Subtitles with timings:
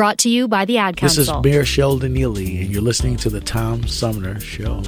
[0.00, 1.24] Brought to you by the Ad Council.
[1.24, 4.80] This is Mayor Sheldon Neely, and you're listening to the Tom Sumner Show.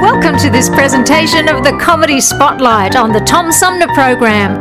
[0.00, 4.52] Welcome to this presentation of the Comedy Spotlight on the Tom Sumner Program.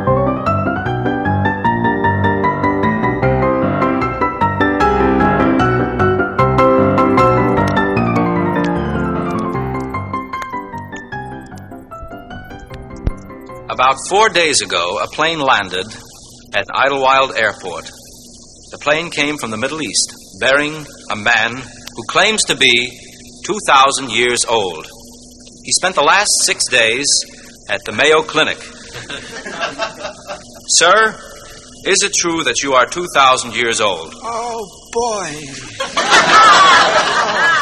[13.70, 15.86] About four days ago, a plane landed
[16.54, 17.86] at Idlewild Airport.
[18.72, 22.90] The plane came from the Middle East, bearing a man who claims to be
[23.46, 24.86] 2,000 years old.
[25.64, 27.08] He spent the last six days
[27.70, 28.58] at the Mayo Clinic.
[30.70, 31.20] Sir,
[31.86, 34.14] is it true that you are 2,000 years old?
[34.16, 35.32] Oh, boy.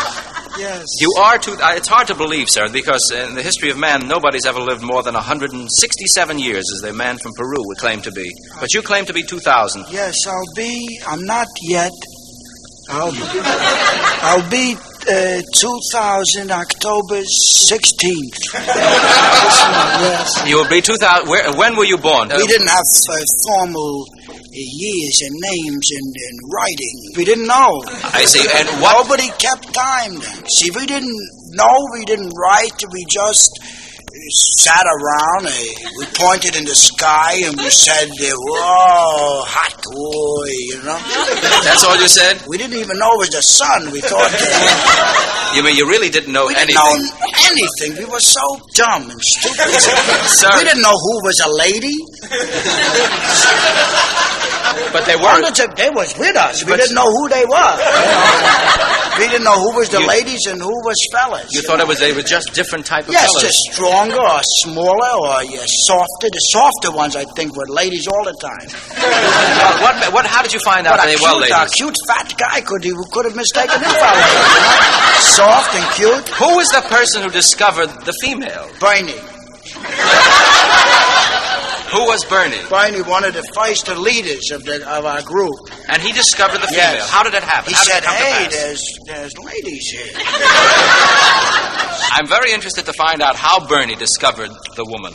[0.57, 0.85] yes.
[0.99, 1.53] You are two.
[1.53, 4.81] Uh, it's hard to believe, sir, because in the history of man, nobody's ever lived
[4.81, 8.31] more than 167 years, as the man from Peru would claim to be.
[8.59, 9.85] But you claim to be 2,000.
[9.91, 10.99] Yes, I'll be.
[11.07, 11.91] I'm not yet.
[12.89, 13.11] I'll,
[14.23, 14.75] I'll be
[15.09, 18.53] uh, 2000 October 16th.
[20.03, 20.47] yes.
[20.47, 21.27] You will be 2,000.
[21.29, 22.29] Where, when were you born?
[22.29, 24.05] We didn't have uh, formal
[24.57, 26.95] years and names and, and writing.
[27.15, 27.83] We didn't know.
[28.13, 28.41] I see.
[28.41, 28.97] And what?
[28.97, 30.49] Nobody kept time then.
[30.49, 31.15] See, we didn't
[31.53, 33.59] know, we didn't write, we just
[34.27, 35.47] uh, sat around,
[35.97, 40.99] we pointed in the sky and we said, whoa, hot boy, you know?
[41.63, 42.41] That's all you said?
[42.47, 43.91] We didn't even know it was the sun.
[43.91, 46.67] We thought uh, You mean you really didn't know anything.
[46.67, 47.07] we didn't anything?
[47.07, 48.03] know anything.
[48.03, 48.43] We were so
[48.75, 49.71] dumb and stupid.
[50.27, 50.51] Sir.
[50.57, 51.95] We didn't know who was a lady.
[54.91, 55.41] But they were.
[55.75, 56.63] They was with us.
[56.63, 57.73] We But- didn't know who they were.
[59.19, 61.47] we didn't know who was the You- ladies and who was fellas.
[61.51, 63.43] You thought it was they were just different type of Yes, fellas.
[63.43, 65.41] just stronger or smaller or
[65.85, 66.29] softer.
[66.29, 68.67] The softer ones, I think, were ladies all the time.
[69.77, 71.71] What, what, how did you find out they cute, were a ladies?
[71.73, 75.21] cute fat guy could he could have mistaken him for a lady.
[75.21, 76.29] Soft and cute.
[76.39, 78.67] Who was the person who discovered the female?
[78.79, 79.13] Bernie.
[81.91, 82.57] Who was Bernie?
[82.69, 85.55] Bernie, one of the first leaders of the of our group.
[85.87, 86.95] And he discovered the female.
[86.99, 87.09] Yes.
[87.09, 87.69] How did it happen?
[87.69, 90.11] He How said, it come to "Hey, there's there's ladies here."
[92.11, 95.13] I'm very interested to find out how Bernie discovered the woman.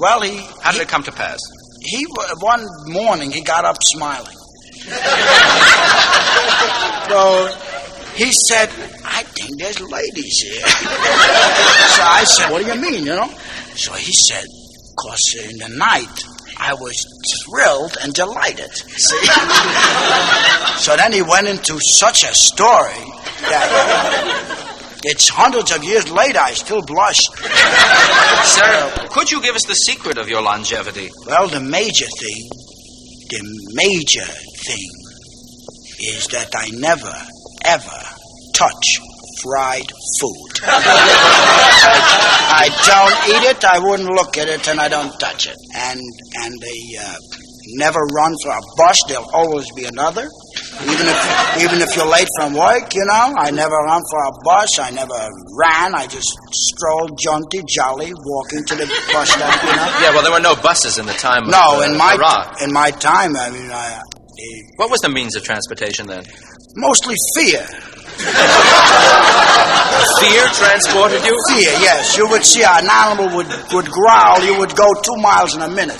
[0.00, 1.38] Well, he How did it come to pass?
[1.80, 2.04] he
[2.40, 4.26] one morning he got up smiling.
[7.08, 7.54] so
[8.14, 8.68] he said,
[9.04, 13.28] "I think there's ladies here." so I said, "What do you mean?" You know.
[13.76, 14.44] So he said,
[14.98, 16.24] "Cause in the night."
[16.60, 16.96] I was
[17.44, 18.72] thrilled and delighted.
[18.74, 19.26] See?
[20.82, 22.98] so then he went into such a story
[23.46, 23.68] that
[25.04, 27.20] it's hundreds of years later I still blush.
[28.44, 31.10] Sir, could you give us the secret of your longevity?
[31.26, 32.48] Well, the major thing,
[33.30, 33.42] the
[33.74, 34.26] major
[34.64, 34.90] thing
[36.00, 37.14] is that I never,
[37.64, 38.02] ever
[38.54, 38.98] touch
[39.42, 39.90] fried
[40.20, 40.52] food.
[42.60, 45.56] I, don't eat it, I wouldn't look at it, and I don't touch it.
[45.74, 46.00] And
[46.34, 47.14] and they uh,
[47.76, 50.26] never run for a bus, there'll always be another.
[50.80, 54.32] Even if even if you're late from work, you know, I never run for a
[54.44, 55.18] bus, I never
[55.58, 59.98] ran, I just strolled jaunty, jolly, walking to the bus stop, you know.
[60.02, 62.62] Yeah, well, there were no buses in the time of No, in my Iraq.
[62.62, 64.00] in my time, I mean, I,
[64.76, 66.24] What was the means of transportation then?
[66.76, 67.66] mostly fear.
[70.18, 71.34] Fear transported you?
[71.54, 72.16] Fear, yes.
[72.16, 75.68] You would see an animal would, would growl, you would go two miles in a
[75.70, 75.98] minute.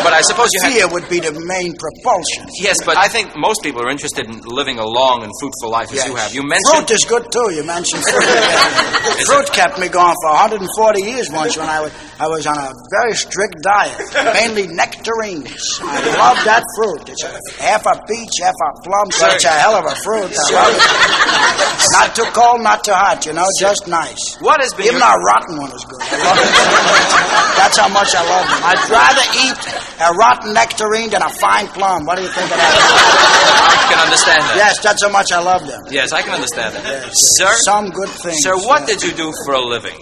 [0.00, 0.72] But I suppose you had.
[0.72, 2.48] Fear would be the main propulsion.
[2.60, 5.90] Yes, but I think most people are interested in living a long and fruitful life
[5.92, 6.08] as Yes.
[6.08, 6.34] you have.
[6.34, 6.88] You mentioned.
[6.88, 7.52] Fruit is good too.
[7.52, 8.24] You mentioned fruit.
[9.28, 12.72] fruit kept me going for 140 years once when I was I was on a
[13.00, 13.96] very strict diet,
[14.36, 15.80] mainly nectarines.
[15.80, 17.08] I love that fruit.
[17.08, 17.32] It's a,
[17.64, 19.08] half a peach, half a plum.
[19.08, 20.28] It's a hell of a fruit.
[20.36, 20.69] I love it.
[21.96, 23.24] Not too cold, not too hot.
[23.26, 24.20] You know, just nice.
[24.40, 25.98] What has been Even your- a rotten one is good.
[26.00, 27.56] I love it.
[27.56, 28.60] That's how much I love them.
[28.62, 29.58] I'd rather eat
[30.00, 32.04] a rotten nectarine than a fine plum.
[32.06, 32.72] What do you think of that?
[32.78, 34.56] I can understand that.
[34.56, 35.80] Yes, that's how much I love them.
[35.90, 37.10] Yes, I can understand that.
[37.12, 38.38] Sir, Some good things.
[38.44, 39.96] sir, what did you do for a living?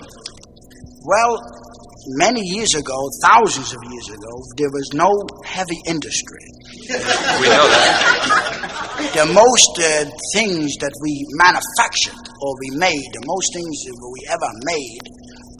[1.06, 1.40] Well,
[2.16, 5.10] many years ago, thousands of years ago, there was no
[5.44, 6.46] heavy industry.
[6.88, 9.12] We know that.
[9.12, 14.20] The most uh, things that we manufactured or we made, the most things that we
[14.30, 15.04] ever made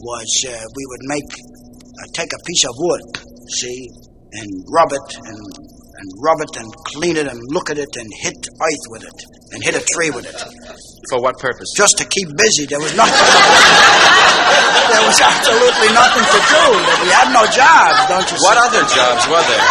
[0.01, 3.05] was uh, we would make, uh, take a piece of wood,
[3.51, 3.89] see,
[4.33, 8.09] and rub it and, and rub it and clean it and look at it and
[8.21, 9.19] hit earth with it
[9.53, 10.39] and hit a tree with it.
[11.09, 11.73] For what purpose?
[11.77, 12.67] Just to keep busy.
[12.67, 13.17] There was nothing.
[14.93, 16.65] there was absolutely nothing to do.
[17.01, 18.45] We had no jobs, don't you see?
[18.45, 19.65] What other jobs were there?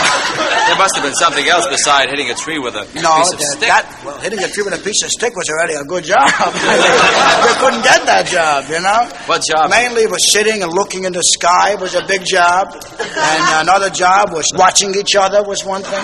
[0.65, 3.39] there must have been something else beside hitting a tree with a No, piece of
[3.39, 3.69] that, stick.
[3.69, 6.25] that well, hitting a tree with a piece of stick was already a good job.
[7.45, 9.05] we couldn't get that job, you know.
[9.29, 9.69] What job?
[9.69, 14.33] Mainly was sitting and looking in the sky was a big job, and another job
[14.33, 16.01] was watching each other was one thing.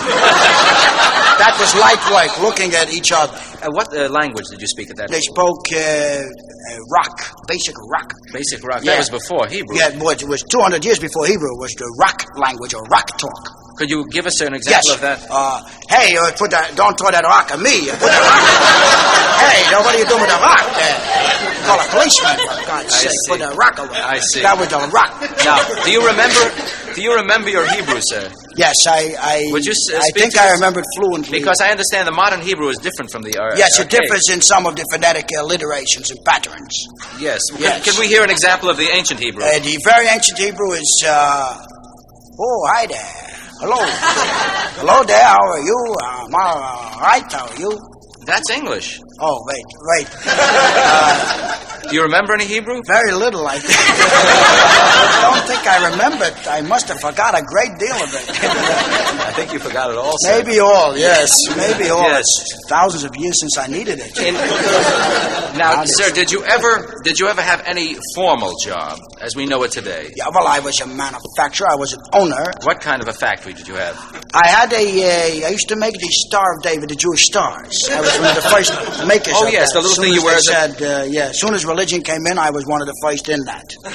[1.42, 3.34] that was light work, looking at each other.
[3.64, 7.16] Uh, what uh, language did you speak at that They spoke uh, uh, rock,
[7.48, 8.12] basic rock.
[8.34, 8.84] Basic rock.
[8.84, 9.00] Yeah.
[9.00, 9.78] That was before Hebrew.
[9.80, 13.08] Yeah, it was, it was 200 years before Hebrew was the rock language or rock
[13.18, 13.56] talk.
[13.80, 14.96] Could you give us an example yes.
[14.96, 15.20] of that?
[15.32, 17.88] Uh, hey, uh, put that, don't throw that rock at me.
[17.88, 18.12] Uh, rock.
[19.48, 21.00] hey, now what are you doing with the rock there?
[21.64, 23.16] Call a policeman, for God's sake.
[23.32, 23.96] Put that rock away.
[23.96, 24.44] I see.
[24.44, 25.16] That was the rock.
[25.48, 26.44] Now, do you remember?
[26.94, 28.28] Do you remember your Hebrew, sir?
[28.56, 29.16] Yes, I.
[29.20, 31.40] I Would you uh, I think I remembered fluently.
[31.40, 33.38] Because I understand the modern Hebrew is different from the.
[33.38, 34.04] Uh, yes, it archaic.
[34.04, 36.88] differs in some of the phonetic alliterations and patterns.
[37.20, 37.42] Yes.
[37.58, 37.84] Yes.
[37.84, 39.44] Can, can we hear an example of the ancient Hebrew?
[39.44, 41.04] Uh, the very ancient Hebrew is.
[41.06, 41.66] Uh,
[42.40, 43.24] oh, hi there.
[43.60, 43.78] Hello.
[44.78, 45.24] Hello there.
[45.24, 45.96] How are you?
[46.02, 47.32] Uh, I'm all right.
[47.32, 47.80] How are you?
[48.26, 49.00] That's English.
[49.20, 49.66] Oh, wait,
[49.98, 50.08] wait.
[51.94, 52.82] Do you remember any Hebrew?
[52.88, 53.78] Very little, I think.
[53.78, 56.48] I don't think I remember it.
[56.48, 58.30] I must have forgot a great deal of it.
[58.34, 60.16] I think you forgot it all.
[60.18, 60.42] sir.
[60.44, 61.30] Maybe all, yes.
[61.56, 62.02] Maybe all.
[62.02, 62.26] Yes.
[62.42, 64.18] It's thousands of years since I needed it.
[64.18, 64.34] In-
[65.56, 65.98] now, Honest.
[65.98, 69.72] sir, did you ever did you ever have any formal job as we know it
[69.72, 70.10] today?
[70.16, 71.68] Yeah, well, I was a manufacturer.
[71.70, 72.52] I was an owner.
[72.64, 73.96] What kind of a factory did you have?
[74.34, 74.78] I had a.
[75.44, 77.88] Uh, I used to make the Star of David, the Jewish stars.
[77.92, 78.74] I was one of the first
[79.08, 79.34] makers.
[79.38, 81.40] Oh, of yes, the little thing you wear they as a- Said, uh, yeah, as
[81.40, 83.66] soon as religion came in, I was one of the first in that.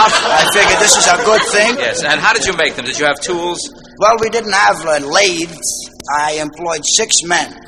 [0.00, 1.76] I figured this is a good thing.
[1.78, 2.02] Yes.
[2.04, 2.84] And how did you make them?
[2.84, 3.58] Did you have tools?
[3.98, 5.90] Well, we didn't have uh, lathes.
[6.10, 7.67] I employed six men.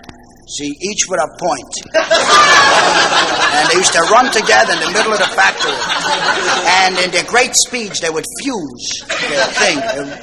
[0.50, 1.72] See, each with a point.
[1.94, 5.78] and they used to run together in the middle of the factory.
[6.82, 9.78] And in their great speeds, they would fuse the thing.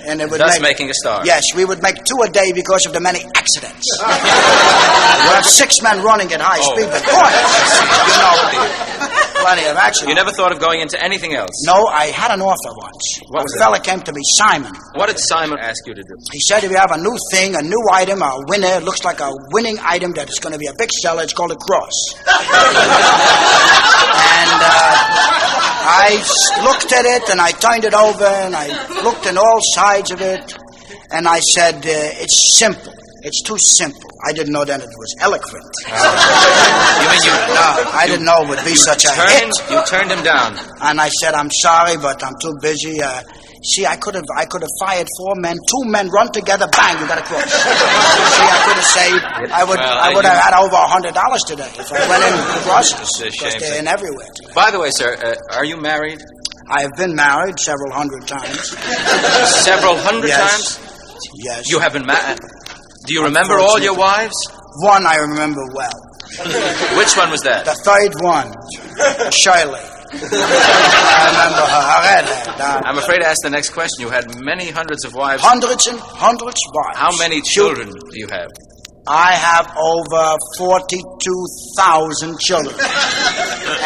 [0.08, 1.26] And it would Thus make, making a star.
[1.26, 3.88] Yes, we would make two a day because of the many accidents.
[4.04, 6.76] we have six men running at high Oh.
[6.76, 7.30] speed, but boy,
[8.12, 10.10] you know, plenty of accidents.
[10.10, 11.52] You never thought of going into anything else?
[11.66, 13.22] No, I had an offer once.
[13.30, 14.74] What a was fella came to me, Simon.
[14.96, 16.16] What did Simon ask you to do?
[16.32, 19.04] He said if you have a new thing, a new item, a winner, it looks
[19.04, 21.56] like a winning item that is going to be a big seller, it's called a
[21.56, 21.94] cross.
[22.26, 22.26] and
[24.66, 24.94] uh,
[25.86, 26.18] I
[26.66, 28.68] looked at it and I turned it over and I
[29.04, 30.58] looked on all sides of it
[31.12, 32.94] and I said, uh, it's simple.
[33.22, 34.10] It's too simple.
[34.26, 35.74] I didn't know that it was eloquent.
[36.98, 37.32] You mean you?
[37.54, 39.54] No, I didn't know it would be such a hit.
[39.70, 40.58] You turned him down.
[40.82, 43.02] And I said, I'm sorry, but I'm too busy.
[43.02, 43.22] Uh,
[43.64, 45.56] see, I could have I could have fired four men.
[45.58, 47.44] Two men run together, bang, you got a cross.
[47.46, 49.24] see, I could have saved.
[49.52, 52.08] I would Well, I I- would have had over a hundred dollars today if I
[52.10, 53.00] went in with crosses.
[53.02, 54.28] It's a Because shame, they're in everywhere.
[54.54, 56.22] By the way, sir, uh, are you married?
[56.70, 58.70] I have been married several hundred times.
[59.64, 60.76] Several hundred Yes.
[60.76, 61.20] times?
[61.36, 61.70] Yes.
[61.70, 62.40] You have been married.
[63.06, 64.36] Do you remember all your wives?
[64.82, 65.96] One I remember well.
[66.98, 67.64] Which one was that?
[67.64, 68.54] The third one,
[69.32, 69.80] Shirley.
[70.12, 71.84] I remember her.
[71.98, 72.82] Arele.
[72.86, 74.02] I'm afraid to ask the next question.
[74.02, 75.42] You had many hundreds of wives.
[75.44, 76.98] Hundreds and hundreds of wives.
[76.98, 78.50] How many children do you have?
[79.08, 82.76] I have over 42,000 children,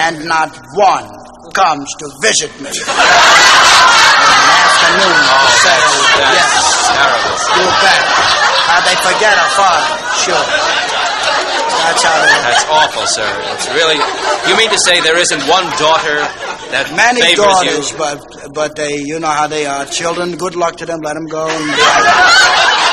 [0.01, 1.05] and not one
[1.53, 2.69] comes to visit me.
[4.51, 5.17] Afternoon,
[5.61, 7.37] say, That's yes, terrible.
[7.53, 8.01] you bet.
[8.71, 9.93] Uh, they forget a father,
[10.25, 10.45] sure.
[11.81, 13.29] That's how they That's awful, sir.
[13.57, 13.97] It's really.
[14.49, 16.21] You mean to say there isn't one daughter
[16.71, 17.97] that Many favors daughters, you?
[17.97, 18.17] but
[18.53, 19.85] but they, you know how they are.
[19.85, 21.01] Children, good luck to them.
[21.01, 21.47] Let them go.
[21.49, 21.71] And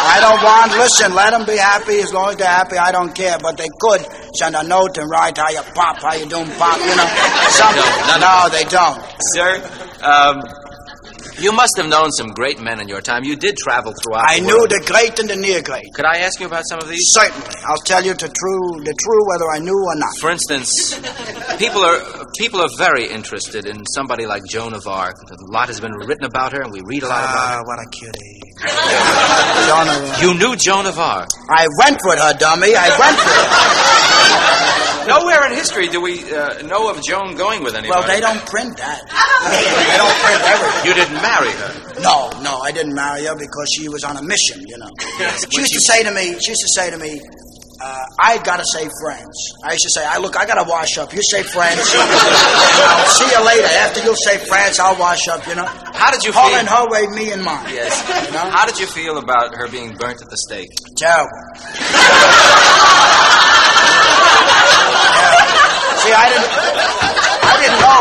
[0.09, 0.73] I don't want.
[0.79, 2.77] Listen, let them be happy as long as they're happy.
[2.77, 3.39] I don't care.
[3.41, 6.79] But they could send a note and write how you pop, how you doing, pop.
[6.81, 7.09] You know,
[7.53, 7.93] something.
[8.09, 8.99] No, no, they don't.
[9.37, 9.61] Sir,
[10.03, 10.43] um,
[11.41, 13.25] you must have known some great men in your time.
[13.25, 15.87] You did travel throughout I the knew the great and the near great.
[15.95, 17.01] Could I ask you about some of these?
[17.11, 20.17] Certainly, I'll tell you the true, the true whether I knew or not.
[20.21, 20.95] For instance,
[21.59, 25.17] people are people are very interested in somebody like Joan of Arc.
[25.31, 27.61] A lot has been written about her, and we read a lot about her.
[27.61, 28.48] Ah, what a cutie.
[28.61, 31.29] Joan of- You knew Joan of Arc.
[31.51, 32.75] I went with her, dummy.
[32.75, 35.09] I went with her.
[35.09, 37.99] Nowhere in history do we uh, know of Joan going with anybody.
[37.99, 39.01] Well, they don't print that.
[39.09, 40.85] They don't print everything.
[40.85, 41.73] You didn't marry her.
[42.03, 44.91] No, no, I didn't marry her because she was on a mission, you know.
[45.51, 47.21] She used to say to me, she used to say to me,
[47.81, 49.53] uh, I gotta say France.
[49.65, 51.13] I used to say, I look, I gotta wash up.
[51.13, 51.79] You say France.
[51.95, 53.67] I'll see you later.
[53.67, 55.65] After you say France, I'll wash up, you know.
[55.67, 56.59] How did you Her feel?
[56.61, 57.65] in her way, me in mine.
[57.73, 57.95] Yes.
[58.27, 58.51] You know?
[58.51, 60.71] How did you feel about her being burnt at the stake?
[60.97, 61.31] Terrible.
[65.19, 65.45] Yeah.
[66.03, 66.51] See, I didn't,
[67.43, 67.98] I didn't know.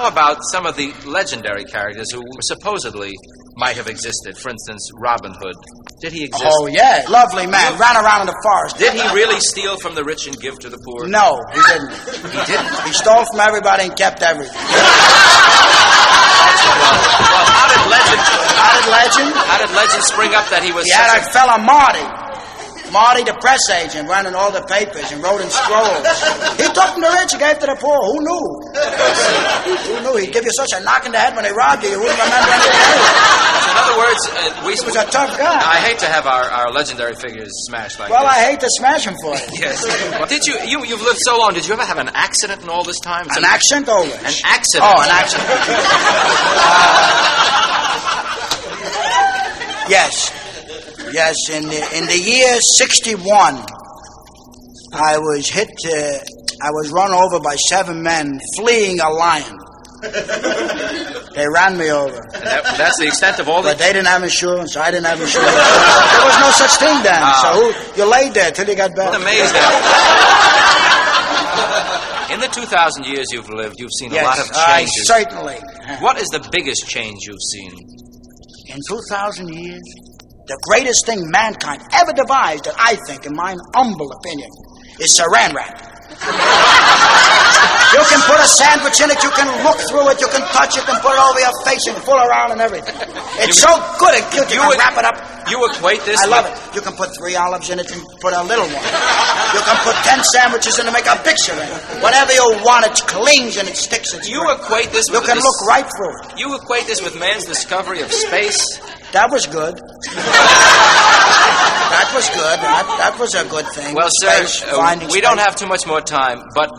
[0.00, 3.12] How about some of the legendary characters who supposedly
[3.60, 4.32] might have existed?
[4.38, 5.52] For instance, Robin Hood.
[6.00, 6.40] Did he exist?
[6.48, 7.04] Oh, yeah.
[7.04, 7.76] Lovely man.
[7.76, 8.78] Ran around in the forest.
[8.80, 11.04] Did he really steal from the rich and give to the poor?
[11.04, 11.92] No, he didn't.
[12.32, 12.72] He didn't.
[12.88, 14.56] He stole from everybody and kept everything.
[14.56, 14.64] Well,
[17.44, 18.24] how did legend?
[18.56, 19.36] How did legend?
[19.36, 22.29] How did legend spring up that he was He had such a fella, Marty.
[22.92, 26.04] Marty, the press agent, running all the papers and wrote in scrolls.
[26.58, 27.98] He took from the rich and gave to the poor.
[28.02, 28.44] Who knew?
[29.86, 30.16] Who knew?
[30.18, 32.18] He'd give you such a knock in the head when they robbed you, you wouldn't
[32.18, 32.80] remember anything.
[33.70, 35.60] In other words, uh, we He was a tough guy.
[35.62, 38.14] I hate to have our, our legendary figures smashed like that.
[38.14, 38.36] Well, this.
[38.36, 39.46] I hate to smash him for you.
[39.60, 39.84] Yes.
[40.18, 40.84] Well, did you, you?
[40.84, 41.54] You've lived so long.
[41.54, 43.26] Did you ever have an accident in all this time?
[43.30, 44.10] An accent over.
[44.10, 44.90] An accident.
[44.90, 45.48] Oh, an accident.
[49.90, 50.30] yes.
[51.12, 53.64] Yes, in the, in the year 61,
[54.92, 56.18] I was hit, uh,
[56.62, 59.58] I was run over by seven men fleeing a lion.
[61.30, 62.26] They ran me over.
[62.42, 63.70] That, that's the extent of all the.
[63.70, 65.46] But they didn't have insurance, I didn't have insurance.
[65.54, 67.22] there was no such thing then.
[67.22, 67.38] Ah.
[67.38, 67.70] So who,
[68.02, 69.14] you laid there till you got back.
[69.14, 69.22] I'm.
[72.34, 75.06] In the 2,000 years you've lived, you've seen Yes, a lot of I changes.
[75.06, 75.56] certainly.
[76.02, 77.72] What is the biggest change you've seen?
[78.74, 79.82] In 2,000 years,
[80.50, 84.50] the greatest thing mankind ever devised, that I think, in my humble opinion,
[84.98, 85.78] is saran wrap.
[87.94, 90.74] you can put a sandwich in it, you can look through it, you can touch
[90.74, 92.94] it, you can put it over your face and fool around and everything.
[93.46, 93.70] It's so
[94.02, 95.16] good and cute, you, You can wrap it up.
[95.48, 96.54] You equate this I love it.
[96.74, 98.86] You can put three olives in it and put a little one.
[99.54, 101.80] You can put ten sandwiches in to make a picture in it.
[102.02, 104.14] Whatever you want, it clings and it sticks.
[104.14, 104.58] It's You great.
[104.60, 106.38] equate this You can this- look right through it.
[106.38, 108.62] You equate this with man's discovery of space?
[109.12, 109.74] That was good.
[111.90, 112.58] that was good.
[112.62, 113.94] That, that was a good thing.
[113.94, 116.70] Well, sir, uh, we don't have too much more time, but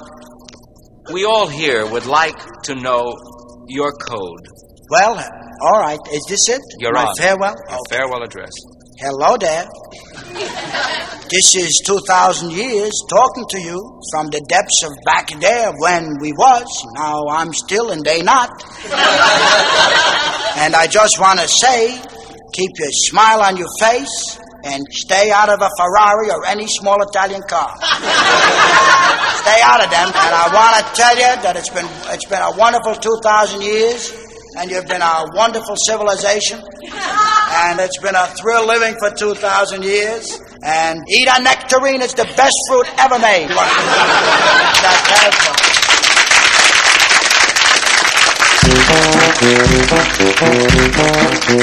[1.11, 3.13] we all here would like to know
[3.67, 4.47] your code,
[4.89, 5.17] Well,
[5.61, 5.99] all right.
[6.11, 6.61] Is this it?
[6.79, 7.13] Your My Honor.
[7.17, 7.55] farewell.
[7.69, 8.51] your farewell address.
[8.99, 9.65] Hello there.
[11.29, 16.33] This is 2,000 years talking to you from the depths of back there when we
[16.33, 16.65] was.
[16.95, 18.49] Now I'm still and they not.
[20.57, 22.01] and I just want to say,
[22.53, 27.01] keep your smile on your face and stay out of a Ferrari or any small
[27.01, 27.75] Italian car.
[29.41, 30.07] stay out of them.
[30.07, 34.13] And I want to tell you that it's been, it's been a wonderful 2,000 years
[34.57, 36.61] and you've been a wonderful civilization.
[37.53, 40.39] And it's been a thrill living for 2,000 years.
[40.63, 43.49] And eat a nectarine, it's the best fruit ever made.
[44.81, 45.90] That-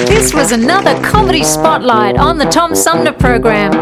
[0.06, 3.72] This was another comedy spotlight on the Tom Sumner program.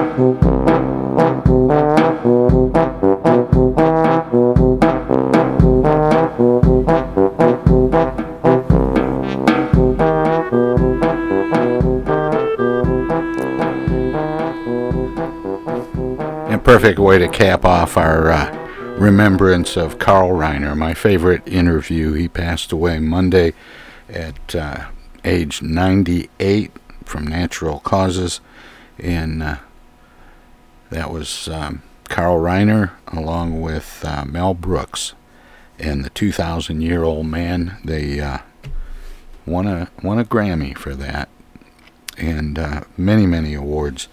[16.48, 18.65] A perfect way to cap off our uh,
[18.98, 22.12] remembrance of Carl Reiner, my favorite interview.
[22.12, 23.52] He passed away Monday
[24.08, 24.86] at uh,
[25.24, 26.72] age 98
[27.04, 28.40] from natural causes,
[28.98, 29.56] and uh,
[30.90, 35.12] that was um, Carl Reiner along with uh, Mel Brooks
[35.78, 37.76] and the 2,000 year old man.
[37.84, 38.38] They uh,
[39.44, 41.28] won a won a Grammy for that,
[42.16, 44.08] and uh, many many awards.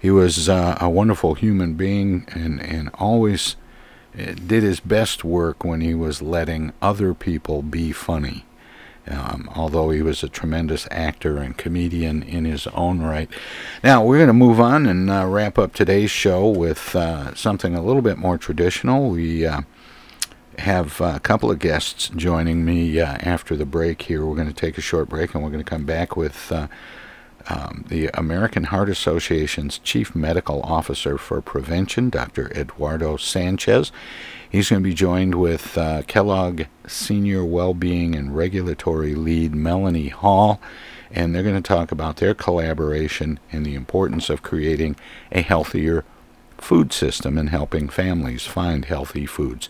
[0.00, 3.54] he was uh, a wonderful human being and, and always
[4.16, 8.44] did his best work when he was letting other people be funny.
[9.08, 13.30] Um, although he was a tremendous actor and comedian in his own right.
[13.84, 17.76] Now, we're going to move on and uh, wrap up today's show with uh, something
[17.76, 19.10] a little bit more traditional.
[19.10, 19.60] We uh,
[20.58, 24.26] have a couple of guests joining me uh, after the break here.
[24.26, 26.52] We're going to take a short break and we're going to come back with.
[27.48, 32.50] Um, the American Heart Association's Chief Medical Officer for Prevention, Dr.
[32.52, 33.92] Eduardo Sanchez.
[34.50, 40.58] He's going to be joined with uh, Kellogg Senior Wellbeing and Regulatory Lead Melanie Hart,
[41.10, 44.96] and they're going to talk about their collaboration and the importance of creating
[45.30, 46.04] a healthier
[46.58, 49.68] food system and helping families find healthy foods.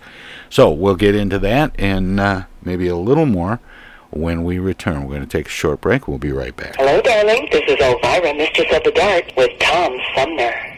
[0.49, 3.61] So we'll get into that and uh, maybe a little more
[4.11, 5.03] when we return.
[5.03, 6.09] We're going to take a short break.
[6.09, 6.77] We'll be right back.
[6.77, 7.49] Hello, darling.
[7.51, 10.77] This is Elvira, Mistress of the Dark, with Tom Sumner.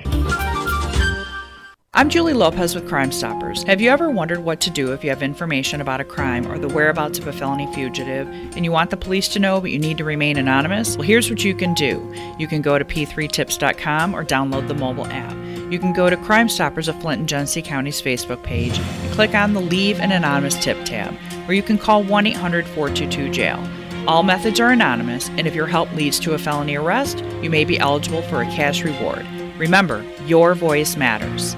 [1.95, 3.65] I'm Julie Lopez with Crime Stoppers.
[3.65, 6.57] Have you ever wondered what to do if you have information about a crime or
[6.57, 9.81] the whereabouts of a felony fugitive and you want the police to know but you
[9.81, 10.97] need to remain anonymous?
[10.97, 12.15] Well, here's what you can do.
[12.39, 15.33] You can go to p3tips.com or download the mobile app.
[15.71, 19.35] You can go to Crime Stoppers of Flint and Genesee County's Facebook page and click
[19.35, 21.15] on the Leave an Anonymous Tip tab,
[21.47, 23.69] or you can call 1 800 422 jail.
[24.07, 27.67] All methods are anonymous, and if your help leads to a felony arrest, you may
[27.67, 29.27] be eligible for a cash reward.
[29.59, 31.55] Remember, your voice matters.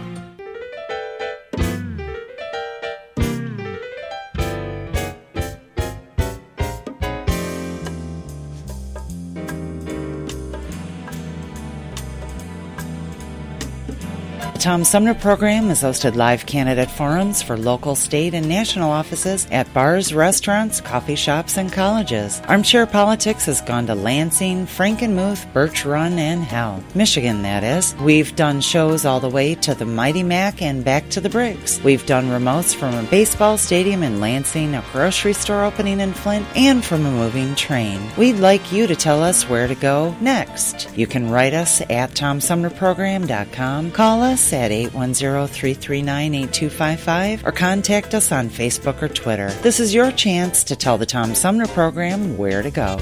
[14.60, 19.72] Tom Sumner program has hosted live candidate forums for local, state, and national offices at
[19.72, 22.42] bars, restaurants, coffee shops, and colleges.
[22.46, 27.96] Armchair Politics has gone to Lansing, Frankenmuth, Birch Run, and Hell, Michigan, that is.
[28.02, 31.82] We've done shows all the way to the Mighty Mac and back to the Bricks.
[31.82, 36.46] We've done remotes from a baseball stadium in Lansing, a grocery store opening in Flint,
[36.54, 37.99] and from a moving train.
[38.18, 40.94] We'd like you to tell us where to go next.
[40.94, 49.02] You can write us at TomSumnerProgram.com, call us at 810-339-8255 or contact us on Facebook
[49.02, 49.50] or Twitter.
[49.63, 52.99] This is your chance to tell the Tom Sumner program where to go.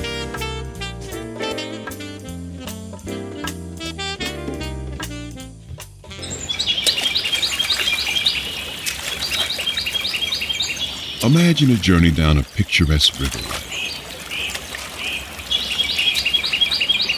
[11.25, 13.68] Imagine a journey down a picturesque river.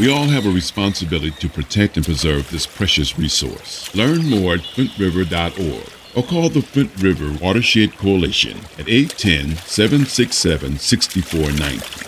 [0.00, 3.94] We all have a responsibility to protect and preserve this precious resource.
[3.94, 12.00] Learn more at flintriver.org or call the Flint River Watershed Coalition at 810 767 6490.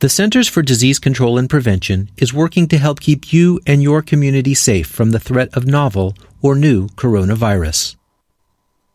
[0.00, 4.02] The Centers for Disease Control and Prevention is working to help keep you and your
[4.02, 7.97] community safe from the threat of novel or new coronavirus.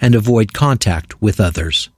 [0.00, 1.88] and avoid contact with others.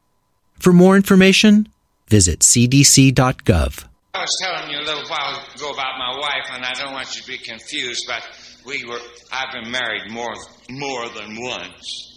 [0.59, 1.69] For more information,
[2.09, 3.85] visit cdc.gov.
[4.15, 7.15] I was telling you a little while ago about my wife, and I don't want
[7.17, 8.23] you to be confused, but
[8.67, 9.01] we were
[9.33, 10.35] I've been married more
[10.71, 12.09] more than once.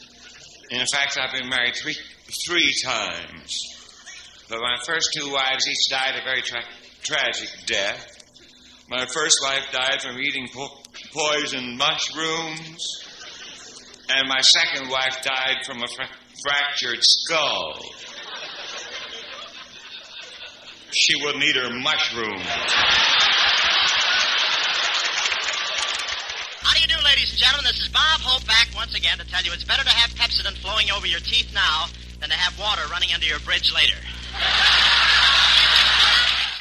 [0.71, 1.95] In fact, I've been married three
[2.45, 3.57] three times.
[4.49, 6.61] But my first two wives each died a very tra-
[7.01, 8.05] tragic death.
[8.89, 10.77] My first wife died from eating po-
[11.13, 13.04] poisoned mushrooms,
[14.09, 16.09] and my second wife died from a fra-
[16.43, 17.79] fractured skull.
[20.91, 22.41] She wouldn't eat her mushrooms.
[26.61, 27.65] How do you do, ladies and gentlemen?
[27.65, 30.57] This is Bob Hope back once again to tell you it's better to have Pepsodent
[30.57, 31.85] flowing over your teeth now
[32.19, 33.97] than to have water running under your bridge later.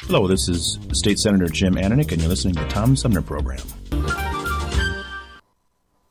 [0.07, 3.65] Hello, this is State Senator Jim Ananich, and you're listening to the Tom Sumner Program.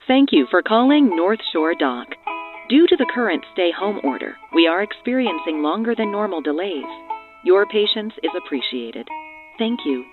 [0.07, 2.09] Thank you for calling North Shore Dock.
[2.69, 6.85] Due to the current stay home order, we are experiencing longer than normal delays.
[7.43, 9.09] Your patience is appreciated.
[9.59, 10.05] Thank you.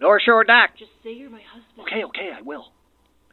[0.00, 0.70] North Shore Dock.
[0.76, 1.86] Just say you're my husband.
[1.86, 2.72] Okay, okay, I will.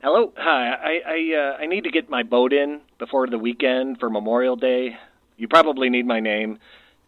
[0.04, 0.34] Hello.
[0.38, 0.70] Hi.
[0.70, 4.56] I I uh, I need to get my boat in before the weekend for Memorial
[4.56, 4.98] Day.
[5.36, 6.60] You probably need my name.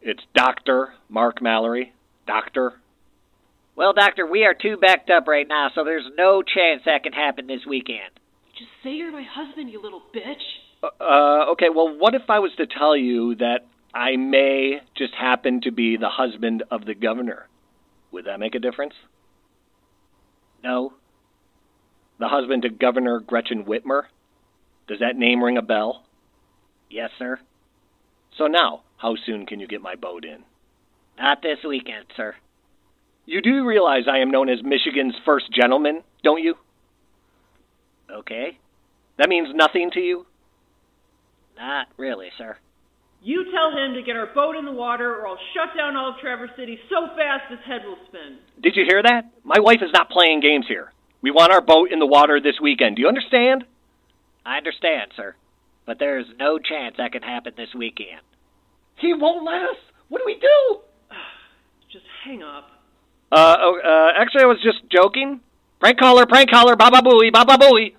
[0.01, 1.93] It's Doctor Marc Mallory.
[2.25, 2.73] Doctor.
[3.75, 7.13] Well, Doctor, we are too backed up right now, so there's no chance that can
[7.13, 8.11] happen this weekend.
[8.57, 10.83] Just say you're my husband, you little bitch.
[10.83, 11.69] Uh, okay.
[11.73, 15.97] Well, what if I was to tell you that I may just happen to be
[15.97, 17.47] the husband of the governor?
[18.11, 18.93] Would that make a difference?
[20.63, 20.93] No.
[22.19, 24.03] The husband to Governor Gretchen Whitmer?
[24.87, 26.03] Does that name ring a bell?
[26.89, 27.39] Yes, sir.
[28.37, 30.43] So now, how soon can you get my boat in?
[31.17, 32.35] Not this weekend, sir.
[33.25, 36.55] You do realize I am known as Michigan's first gentleman, don't you?
[38.11, 38.57] Okay.
[39.17, 40.25] That means nothing to you?
[41.57, 42.57] Not really, sir.
[43.21, 46.09] You tell him to get our boat in the water, or I'll shut down all
[46.09, 48.39] of Traverse City so fast his head will spin.
[48.61, 49.31] Did you hear that?
[49.45, 50.91] My wife is not playing games here.
[51.21, 52.97] We want our boat in the water this weekend.
[52.97, 53.63] Do you understand?
[54.45, 55.35] I understand, sir.
[55.85, 58.19] But there's no chance that can happen this weekend.
[58.97, 59.77] He won't let us.
[60.09, 60.79] What do we do?
[61.93, 62.72] Just hang up.
[63.33, 65.39] Uh, oh, uh, actually, I was just joking.
[65.79, 67.95] Prank caller, prank caller, baba booey, baba booey.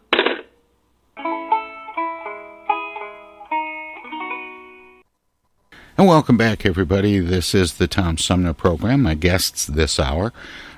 [5.98, 7.18] And welcome back, everybody.
[7.18, 9.02] This is the Tom Sumner program.
[9.02, 10.32] My guests this hour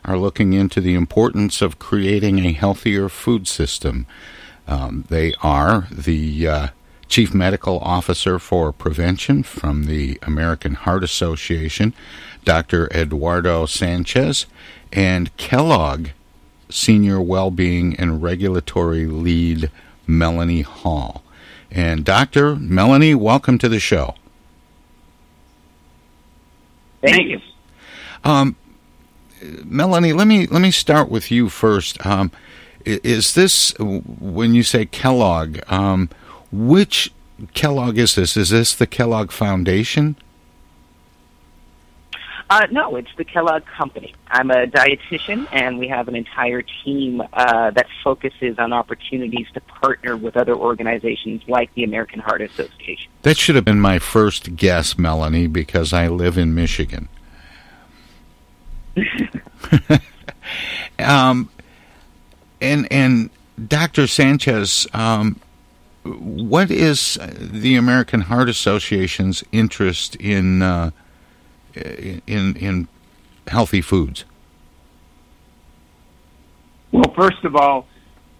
[0.06, 4.06] are looking into the importance of creating a healthier food system.
[4.66, 6.68] Um, they are the uh,
[7.08, 11.94] Chief Medical Officer for Prevention from the American Heart Association,
[12.44, 12.88] Dr.
[12.92, 14.46] Eduardo Sanchez,
[14.92, 16.08] and Kellogg
[16.68, 19.70] Senior Wellbeing and Regulatory Lead,
[20.06, 21.22] Melanie Hart.
[21.70, 22.56] And Dr.
[22.56, 24.14] Melanie, welcome to the show.
[27.02, 27.40] Thank you.
[28.24, 28.56] Um,
[29.64, 32.04] Melanie, let me let me start with you first.
[32.04, 32.32] Um,
[32.84, 35.58] is this when you say Kellogg?
[35.68, 36.08] Um,
[36.52, 37.12] which
[37.54, 38.36] Kellogg is this?
[38.36, 40.16] Is this the Kellogg Foundation?
[42.48, 44.14] Uh, no, it's the Kellogg Company.
[44.28, 49.60] I'm a dietitian, and we have an entire team uh, that focuses on opportunities to
[49.60, 53.10] partner with other organizations like the American Heart Association.
[53.22, 57.08] That should have been my first guess, Melanie, because I live in Michigan.
[61.00, 61.50] um,
[62.60, 63.30] and and
[63.66, 64.06] Dr.
[64.06, 65.40] Sanchez, um,
[66.06, 70.90] what is the American Heart Association's interest in uh,
[71.74, 72.88] in in
[73.46, 74.24] healthy foods?
[76.92, 77.86] Well, first of all,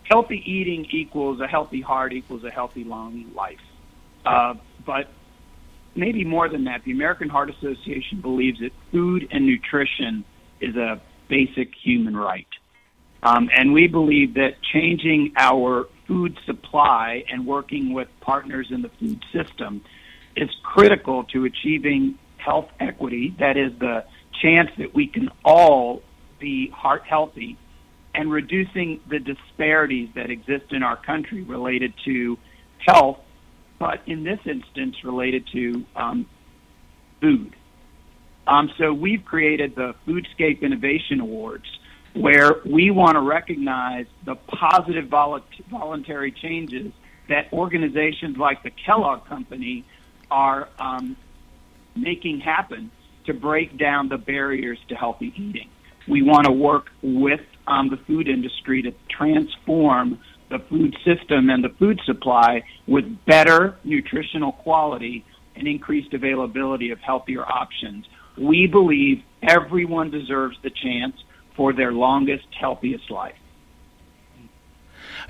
[0.04, 3.60] healthy eating equals a healthy heart equals a healthy long life.
[4.24, 5.08] Uh, but
[5.94, 10.24] maybe more than that, the American Heart Association believes that food and nutrition
[10.60, 12.46] is a basic human right.
[13.22, 18.90] Um, and we believe that changing our food supply and working with partners in the
[19.00, 19.82] food system
[20.36, 23.34] is critical to achieving health equity.
[23.38, 24.04] That is the
[24.42, 26.02] chance that we can all
[26.38, 27.56] be heart healthy
[28.14, 32.38] and reducing the disparities that exist in our country related to
[32.86, 33.18] health,
[33.78, 36.26] but in this instance related to um,
[37.20, 37.54] food.
[38.46, 41.66] Um, so we've created the Foodscape Innovation Awards,
[42.16, 46.92] where we want to recognize the positive vol- voluntary changes
[47.28, 49.84] that organizations like the Kellogg Company
[50.30, 51.16] are um,
[51.94, 52.90] making happen
[53.26, 55.68] to break down the barriers to healthy eating.
[56.08, 61.62] We want to work with um, the food industry to transform the food system and
[61.64, 65.24] the food supply with better nutritional quality
[65.56, 68.06] and increased availability of healthier options.
[68.38, 71.16] We believe everyone deserves the chance
[71.56, 73.34] for their longest, healthiest life.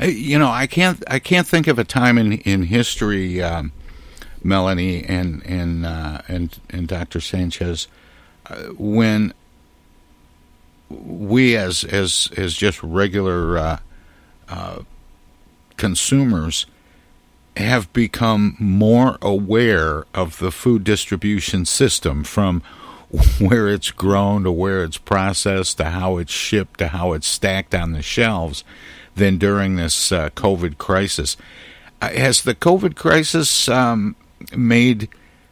[0.01, 3.73] You know, I can't I can't think of a time in in history, um,
[4.43, 7.21] Melanie and and uh, and and Dr.
[7.21, 7.89] Sanchez,
[8.51, 9.33] uh, when
[10.91, 13.79] we as as as just regular uh,
[14.49, 14.81] uh,
[15.79, 16.67] consumers
[17.57, 22.63] have become more aware of the food distribution system from
[23.39, 27.75] where it's grown to where it's processed to how it's shipped to how it's stacked
[27.75, 28.65] on the shelves
[29.15, 31.37] than during this uh, COVID crisis.
[32.03, 34.17] Uh, has the COVID crisis um,
[34.55, 35.09] made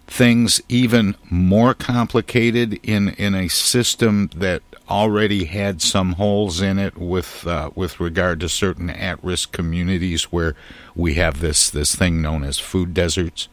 [0.07, 6.97] things even more complicated in in a system that already had some holes in it
[6.99, 10.55] with uh, with regard to certain at risk communities where
[10.95, 13.49] we have this this thing known as food deserts?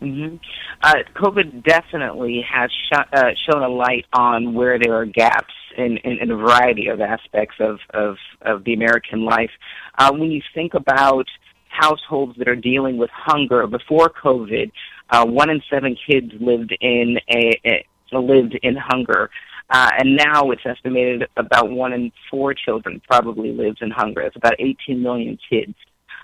[0.00, 0.36] Mm-hmm.
[0.82, 5.96] Uh, COVID definitely has sh- uh, shown a light on where there are gaps in,
[6.04, 9.50] in, in a variety of aspects of, of, of the American life.
[9.98, 11.26] Uh, when you think about
[11.68, 14.70] households that are dealing with hunger before COVID,
[15.10, 17.84] uh, one in seven kids lived in a, a
[18.18, 19.30] lived in hunger.
[19.70, 24.22] Uh, and now it's estimated about one in four children probably lives in hunger.
[24.22, 25.74] It's about 18 million kids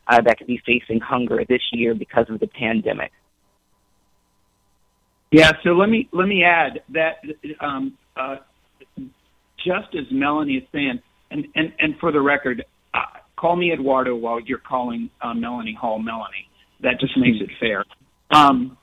[0.06, 3.12] uh, that could be facing hunger this year because of the pandemic.
[5.34, 7.16] Yeah, so let me let me add that
[7.58, 8.36] um, uh,
[9.58, 11.00] just as Melanie is saying,
[11.32, 13.00] and and, and for the record, uh,
[13.34, 16.48] call me Eduardo while you're calling uh, Melanie Hart Melanie.
[16.82, 17.84] That just makes it fair.
[18.30, 18.78] Um,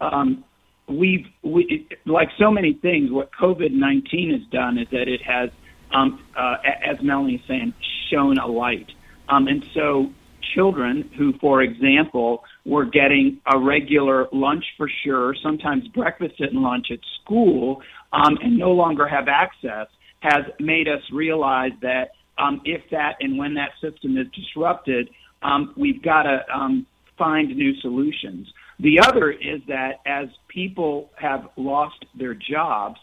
[0.00, 0.44] um,
[0.86, 3.10] we've we, like so many things.
[3.10, 5.50] What COVID nineteen has done is that it has,
[5.90, 7.74] um, uh, as Melanie is saying,
[8.12, 8.92] shown a light.
[9.28, 10.12] Um, and so
[10.54, 16.86] children who, for example, were getting a regular lunch for sure, sometimes breakfast and lunch
[16.90, 17.82] at school,
[18.12, 19.86] um, and no longer have access,
[20.20, 25.08] has made us realize that um, if that and when that system is disrupted,
[25.42, 28.46] um, we've got to um, find new solutions.
[28.78, 32.98] The other is that as people have lost their jobs,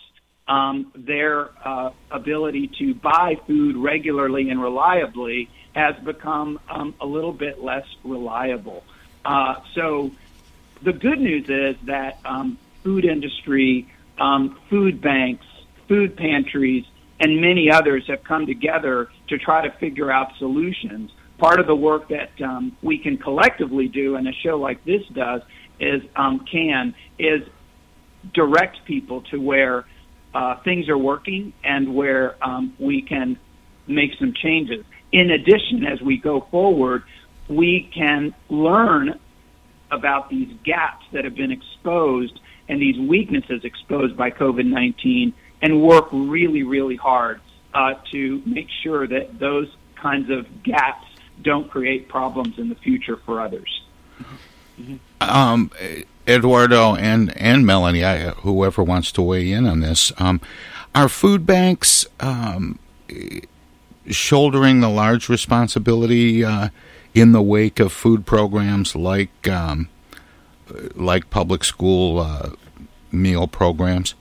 [0.47, 7.33] um, their uh, ability to buy food regularly and reliably has become um, a little
[7.33, 8.83] bit less reliable.
[9.25, 10.11] Uh, so
[10.81, 13.87] the good news is that um, food industry,
[14.19, 15.45] um, food banks,
[15.87, 16.85] food pantries,
[17.19, 21.11] and many others have come together to try to figure out solutions.
[21.37, 25.05] Part of the work that um, we can collectively do, and a show like this
[25.07, 25.41] does,
[25.79, 27.41] is um, can is
[28.33, 29.85] direct people to where
[30.33, 33.37] uh, things are working and where um, we can
[33.87, 34.85] make some changes.
[35.13, 37.03] In addition, as we go forward,
[37.47, 39.19] we can learn
[39.91, 45.81] about these gaps that have been exposed and these weaknesses exposed by COVID 19 and
[45.81, 47.41] work really, really hard
[47.73, 51.05] uh, to make sure that those kinds of gaps
[51.41, 53.83] don't create problems in the future for others.
[54.79, 54.95] Mm-hmm.
[55.21, 55.71] Um,
[56.27, 60.41] Eduardo and and Melanie, I, whoever wants to weigh in on this, um,
[60.95, 62.79] are food banks um,
[64.07, 66.69] shouldering the large responsibility uh,
[67.13, 69.89] in the wake of food programs like um,
[70.95, 72.49] like public school uh,
[73.11, 74.15] meal programs?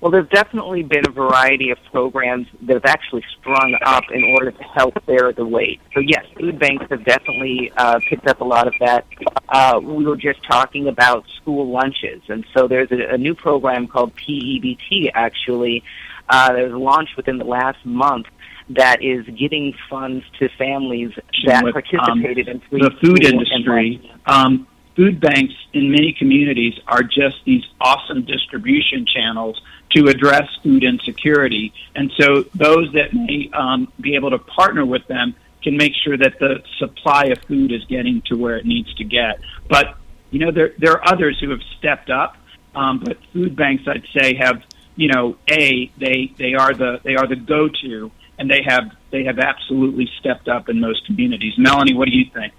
[0.00, 4.52] Well, there's definitely been a variety of programs that have actually sprung up in order
[4.52, 5.80] to help bear the weight.
[5.92, 9.06] So yes, food banks have definitely uh, picked up a lot of that.
[9.48, 13.88] Uh, we were just talking about school lunches, and so there's a, a new program
[13.88, 15.82] called PEBT actually
[16.28, 18.26] uh, that was launched within the last month
[18.70, 21.12] that is giving funds to families
[21.46, 24.12] that With, participated um, in free the food industry.
[24.26, 29.60] Um, food banks in many communities are just these awesome distribution channels
[29.92, 31.72] to address food insecurity.
[31.94, 36.16] And so those that may um, be able to partner with them can make sure
[36.16, 39.40] that the supply of food is getting to where it needs to get.
[39.68, 39.96] But
[40.30, 42.36] you know, there there are others who have stepped up,
[42.74, 44.62] um, but food banks, I'd say, have
[44.98, 48.90] you know, a they they are the they are the go to, and they have
[49.12, 51.54] they have absolutely stepped up in most communities.
[51.56, 52.52] Melanie, what do you think?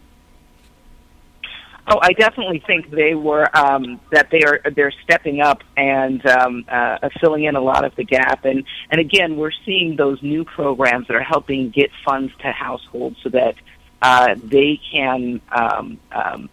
[1.86, 6.64] Oh, I definitely think they were um, that they are they're stepping up and um,
[6.70, 8.46] uh, filling in a lot of the gap.
[8.46, 13.18] And and again, we're seeing those new programs that are helping get funds to households
[13.22, 13.56] so that
[14.02, 16.50] uh, they can um, um,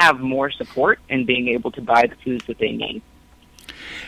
[0.00, 3.02] have more support in being able to buy the foods that they need.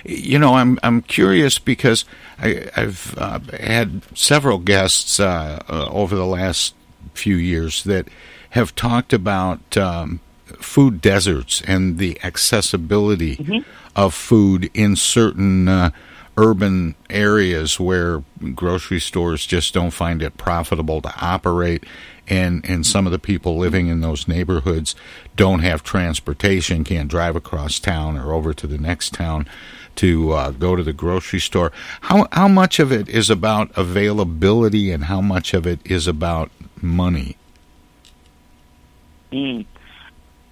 [0.04, 2.04] You know, I'm I'm curious because
[2.38, 6.74] I, have uh, had several guests uh, uh, over the last
[7.14, 8.08] few years that
[8.50, 10.20] have talked about um,
[10.58, 13.70] food deserts and the accessibility mm-hmm.
[13.94, 15.90] of food in certain uh,
[16.36, 18.22] urban areas where
[18.54, 21.84] grocery stores just don't find it profitable to operate
[22.30, 24.94] and and some of the people living in those neighborhoods
[25.36, 29.46] don't have transportation can't drive across town or over to the next town
[29.96, 34.90] to uh, go to the grocery store how how much of it is about availability
[34.90, 37.36] and how much of it is about money
[39.32, 39.66] mm.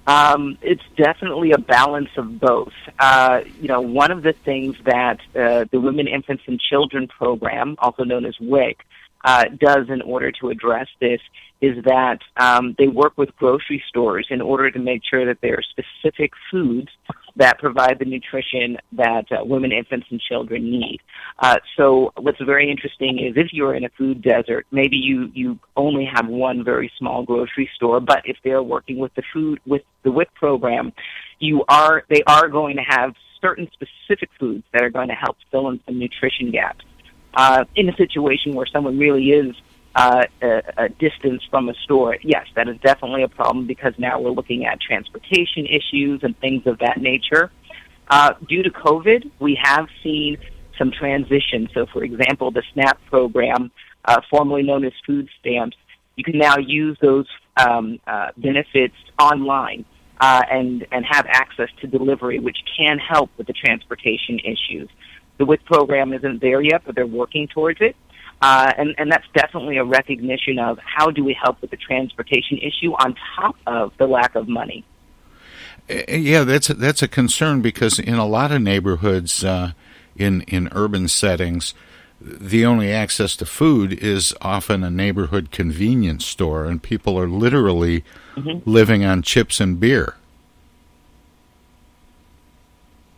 [0.08, 2.72] Um, it's definitely a balance of both.
[2.98, 7.76] Uh, you know, one of the things that uh, the Women, Infants, and Children program,
[7.78, 8.86] also known as WIC,
[9.24, 11.20] uh, does in order to address this
[11.60, 15.54] is that um, they work with grocery stores in order to make sure that there
[15.54, 16.88] are specific foods
[17.36, 21.00] that provide the nutrition that uh, women, infants, and children need.
[21.38, 25.58] Uh, so what's very interesting is if you're in a food desert, maybe you, you
[25.76, 29.82] only have one very small grocery store, but if they're working with the food, with
[30.02, 30.92] the WIC program,
[31.38, 35.36] you are, they are going to have certain specific foods that are going to help
[35.50, 36.84] fill in some nutrition gaps.
[37.34, 39.54] Uh, in a situation where someone really is
[39.94, 44.20] uh, a, a distance from a store, yes, that is definitely a problem because now
[44.20, 47.50] we're looking at transportation issues and things of that nature.
[48.10, 50.38] Uh, due to COVID, we have seen
[50.78, 51.68] some transition.
[51.74, 53.70] So, for example, the SNAP program,
[54.04, 55.76] uh, formerly known as food stamps,
[56.16, 59.84] you can now use those um, uh, benefits online
[60.20, 64.88] uh, and and have access to delivery, which can help with the transportation issues.
[65.38, 67.96] The WIC program isn't there yet, but they're working towards it.
[68.40, 72.58] Uh, and, and that's definitely a recognition of how do we help with the transportation
[72.58, 74.84] issue on top of the lack of money.
[75.90, 79.72] Uh, yeah, that's a, that's a concern because in a lot of neighborhoods, uh,
[80.16, 81.74] in in urban settings,
[82.20, 88.04] the only access to food is often a neighborhood convenience store, and people are literally
[88.36, 88.68] mm-hmm.
[88.68, 90.16] living on chips and beer.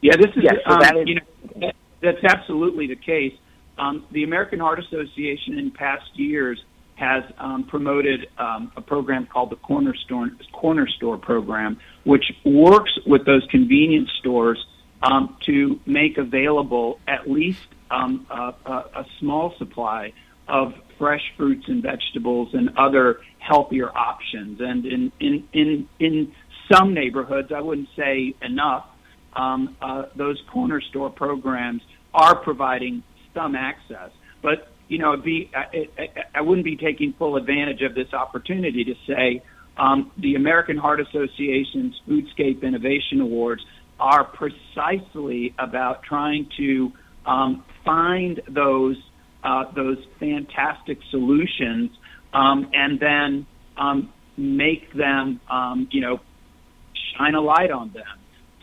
[0.02, 1.20] Yeah, this is, so um, is you
[1.60, 3.34] know that's absolutely the case.
[3.78, 6.62] Um, the American Heart Association in past years
[6.96, 12.92] has um, promoted um, a program called the Corner Store, Corner Store Program, which works
[13.06, 14.62] with those convenience stores
[15.02, 20.12] um, to make available at least um, a, a, small supply
[20.46, 24.60] of fresh fruits and vegetables and other healthier options.
[24.60, 26.32] And in in in, in
[26.70, 28.86] some neighborhoods, I wouldn't say enough.
[29.34, 31.82] Um, uh, those corner store programs
[32.14, 33.02] are providing
[33.34, 34.10] some access.
[34.42, 38.94] But you know, be I, I wouldn't be taking full advantage of this opportunity to
[39.06, 39.42] say
[39.76, 43.62] um, the American Heart Association's Foodscape Innovation Awards
[43.98, 46.92] are precisely about trying to
[47.26, 48.96] um, find those
[49.44, 51.90] uh, those fantastic solutions
[52.34, 53.46] um, and then
[53.76, 56.20] um, make them, um, you know,
[57.16, 58.04] shine a light on them.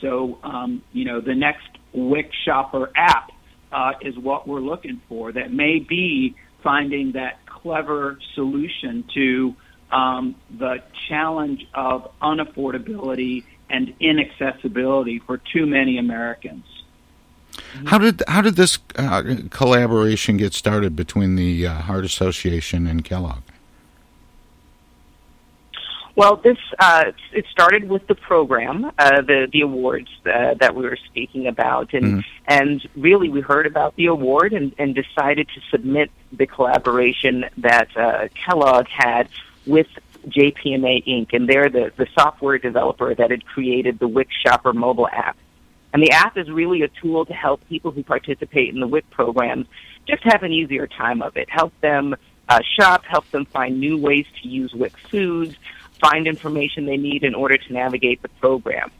[0.01, 3.31] So, um, you know, the next WIC Shopper app
[3.71, 5.31] uh, is what we're looking for.
[5.31, 9.55] That may be finding that clever solution to
[9.91, 16.65] um, the challenge of unaffordability and inaccessibility for too many Americans.
[17.85, 23.03] How did how did this uh, collaboration get started between the uh, Heart Association and
[23.03, 23.41] Kellogg?
[26.17, 30.81] Well, this uh, it started with the program, uh, the the awards uh, that we
[30.81, 32.19] were speaking about, and mm-hmm.
[32.47, 37.95] and really we heard about the award and, and decided to submit the collaboration that
[37.95, 39.29] uh, Kellogg had
[39.67, 39.85] with
[40.27, 41.33] JPMA Inc.
[41.33, 45.37] and they're the the software developer that had created the WIC Shopper mobile app.
[45.93, 49.07] And the app is really a tool to help people who participate in the WIC
[49.11, 49.67] programs
[50.07, 51.47] just have an easier time of it.
[51.47, 52.15] Help them
[52.49, 55.55] uh, shop, help them find new ways to use WIC foods,
[55.99, 58.91] find information they need in order to navigate the program.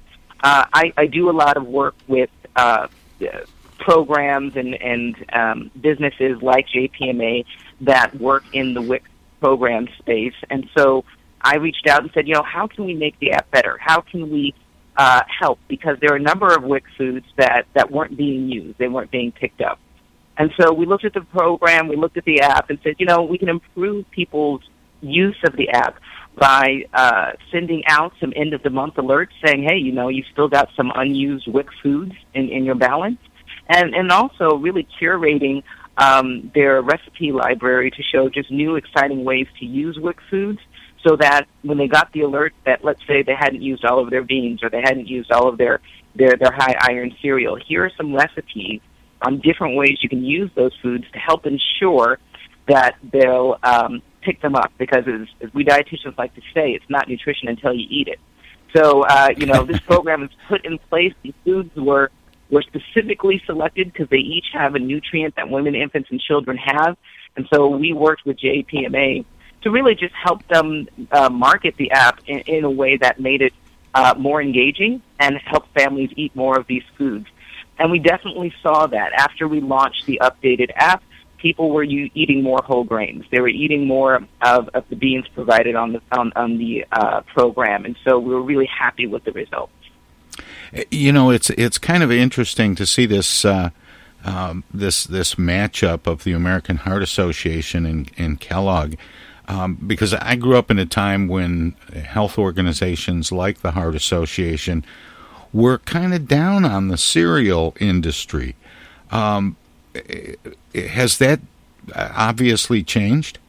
[0.44, 2.88] Uh, I, I do a lot of work with uh,
[3.80, 7.46] programs and, and um, businesses like JPMA
[7.82, 9.04] that work in the WIC
[9.40, 10.34] program space.
[10.50, 11.06] And so
[11.42, 13.78] I reached out and said, you know, how can we make the app better?
[13.80, 14.54] How can we
[14.96, 15.60] uh, help?
[15.68, 19.12] Because there are a number of WIC foods that, that weren't being used, they weren't
[19.12, 19.80] being picked up.
[20.38, 23.08] And so we looked at the program, we looked at the app, and said, you
[23.08, 24.62] know, we can improve people's
[25.02, 25.96] use of the app
[26.38, 30.28] by uh, sending out some end of the month alerts saying, hey, you know, you've
[30.32, 33.18] still got some unused WIC foods in, in your balance.
[33.68, 35.64] And, and also really curating
[35.98, 40.60] um, their recipe library to show just new exciting ways to use WIC foods
[41.06, 44.10] so that when they got the alert that let's say they hadn't used all of
[44.10, 45.82] their beans or they hadn't used all of their,
[46.16, 48.82] their, their high iron cereal, here are some recipes
[49.24, 52.20] on different ways you can use those foods to help ensure
[52.68, 56.90] that they'll um, pick them up because, as, as we dietitians like to say, it's
[56.90, 58.20] not nutrition until you eat it.
[58.76, 61.14] So, uh, you know, this program is put in place.
[61.24, 62.12] These foods were
[62.50, 66.96] were specifically selected because they each have a nutrient that women, infants, and children have.
[67.36, 69.26] And so we worked with JPMA
[69.64, 73.42] to really just help them uh, market the app in, in a way that made
[73.42, 73.54] it
[73.94, 77.28] uh, more engaging and help families eat more of these foods.
[77.80, 81.04] And we definitely saw that after we launched the updated app
[81.38, 83.26] people were eating more whole grains.
[83.32, 87.22] They were eating more of, of the beans provided on the on, on the uh,
[87.22, 89.72] program, and so we were really happy with the results.
[90.92, 93.70] You know, it's it's kind of interesting to see this uh,
[94.26, 98.96] um, this this matchup of the American Heart Association and, and Kellogg.
[99.50, 101.74] Um, because I grew up in a time when
[102.06, 104.84] health organizations like the Heart Association
[105.54, 108.58] were kind of down on the cereal industry.
[109.10, 109.56] Um,
[110.74, 111.40] has that
[111.96, 113.40] obviously changed?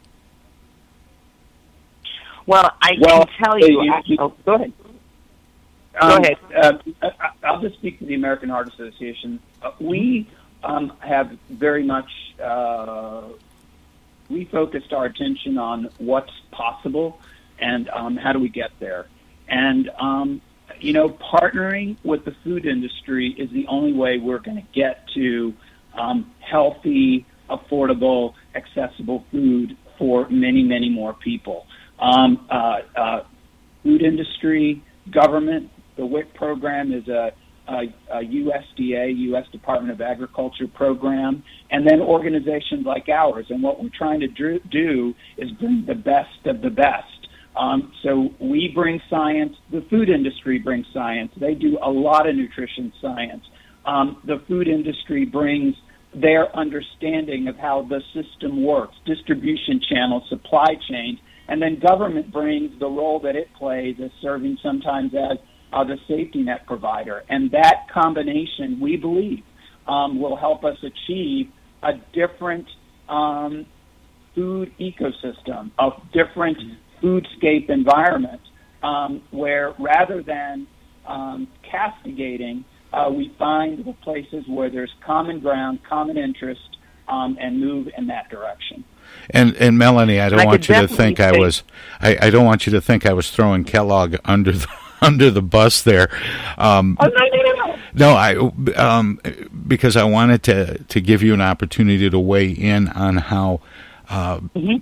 [2.46, 3.82] Well, I Well, can tell you.
[3.82, 4.72] you- you- oh, go ahead.
[6.00, 6.36] Um, ahead.
[6.56, 6.78] Uh,
[7.20, 9.40] I- I'll just speak to the American Heart Association.
[9.62, 10.26] Uh, we
[10.64, 12.10] um, have very much
[12.42, 13.22] uh,
[14.30, 17.20] refocused our attention on what's possible
[17.58, 19.06] and um, how do we get there.
[19.48, 20.40] And um,
[20.80, 25.06] you know, partnering with the food industry is the only way we're going to get
[25.14, 25.52] to
[25.98, 31.66] um, healthy, affordable, accessible food for many, many more people.
[31.98, 33.22] Um, uh, uh,
[33.82, 34.82] food industry,
[35.12, 37.32] government, the WIC program is a,
[37.66, 37.82] a,
[38.12, 39.44] a USDA, U.S.
[39.50, 43.46] Department of Agriculture program, and then organizations like ours.
[43.50, 47.28] And what we're trying to do is bring the best of the best.
[47.56, 49.56] Um, so we bring science.
[49.72, 51.32] The food industry brings science.
[51.40, 53.44] They do a lot of nutrition science.
[53.84, 55.74] Um, the food industry brings
[56.14, 62.78] their understanding of how the system works, distribution channels, supply chains, and then government brings
[62.78, 65.38] the role that it plays as serving sometimes as
[65.72, 67.24] uh, the safety net provider.
[67.28, 69.42] And that combination, we believe,
[69.86, 71.50] um, will help us achieve
[71.82, 72.66] a different
[73.08, 73.66] um,
[74.34, 76.58] food ecosystem, a different
[77.02, 78.40] foodscape environment,
[78.82, 80.66] um, where rather than
[81.06, 86.76] um, castigating, uh, we find the places where there's common ground, common interest,
[87.08, 88.84] um, and move in that direction.
[89.30, 91.62] And and Melanie, I don't I want you to think I was
[92.00, 94.68] I, I don't want you to think I was throwing Kellogg under the
[95.00, 96.08] under the bus there.
[96.58, 97.78] Um, Oh, no, no, no, no.
[97.94, 98.36] no, I
[98.76, 99.20] um,
[99.66, 103.60] because I wanted to to give you an opportunity to weigh in on how
[104.08, 104.40] uh,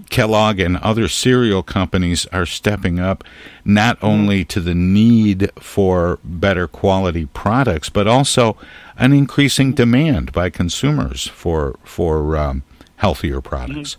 [0.09, 3.25] Kellogg and other cereal companies are stepping up,
[3.65, 8.57] not only to the need for better quality products, but also
[8.97, 12.63] an increasing demand by consumers for for um,
[12.97, 13.97] healthier products.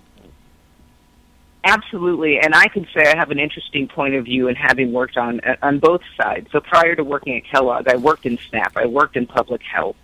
[1.63, 5.17] Absolutely, and I can say I have an interesting point of view in having worked
[5.17, 6.49] on on both sides.
[6.51, 8.77] So prior to working at Kellogg, I worked in SNAP.
[8.77, 9.97] I worked in public health,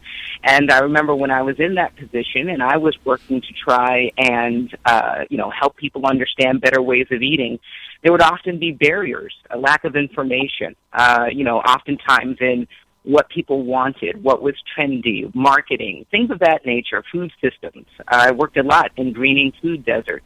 [0.44, 4.12] and I remember when I was in that position, and I was working to try
[4.18, 7.60] and uh, you know help people understand better ways of eating.
[8.02, 10.76] There would often be barriers, a lack of information.
[10.92, 12.68] Uh, you know, oftentimes in
[13.04, 17.86] what people wanted, what was trendy, marketing, things of that nature, food systems.
[18.08, 20.26] I worked a lot in greening food deserts.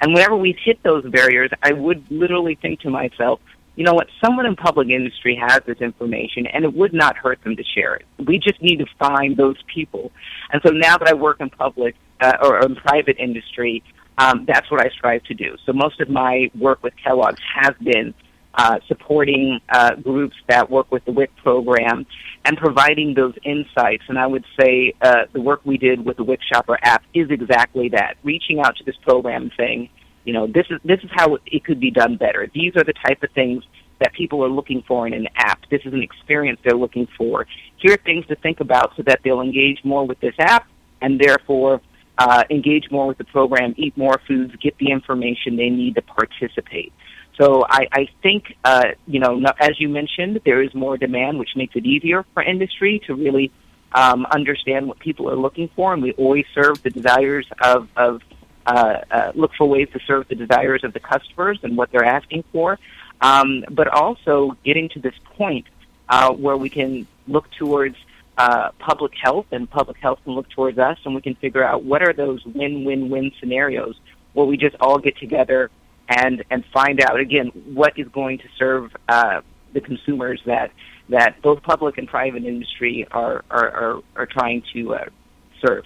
[0.00, 3.40] And whenever we hit those barriers, I would literally think to myself,
[3.78, 7.40] you know what, someone in public industry has this information and it would not hurt
[7.44, 8.04] them to share it.
[8.26, 10.10] We just need to find those people.
[10.52, 13.84] And so now that I work in public uh, or in private industry,
[14.18, 15.56] um, that's what I strive to do.
[15.64, 18.14] So most of my work with Kellogg's has been
[18.54, 22.04] uh, supporting uh, groups that work with the WIC program
[22.44, 24.02] and providing those insights.
[24.08, 27.30] And I would say uh, the work we did with the WIC Shopper app is
[27.30, 29.88] exactly that: reaching out to this program and saying,
[30.28, 32.50] you know, this is this is how it could be done better.
[32.52, 33.64] These are the type of things
[33.98, 35.58] that people are looking for in an app.
[35.70, 37.46] This is an experience they're looking for.
[37.78, 40.68] Here are things to think about so that they'll engage more with this app
[41.00, 41.80] and therefore
[42.18, 46.02] uh, engage more with the program, eat more foods, get the information they need to
[46.02, 46.92] participate.
[47.40, 51.56] So I, I think, uh, you know, as you mentioned, there is more demand, which
[51.56, 53.50] makes it easier for industry to really
[53.92, 58.20] um, understand what people are looking for, and we always serve the desires of, of
[58.68, 62.04] uh, uh, look for ways to serve the desires of the customers and what they're
[62.04, 62.78] asking for,
[63.22, 65.66] um, but also getting to this point
[66.10, 67.96] uh, where we can look towards
[68.36, 71.82] uh, public health, and public health can look towards us, and we can figure out
[71.82, 73.98] what are those win-win-win scenarios
[74.34, 75.70] where we just all get together
[76.08, 79.40] and and find out again what is going to serve uh,
[79.72, 80.70] the consumers that
[81.08, 85.04] that both public and private industry are are are, are trying to uh,
[85.66, 85.84] serve.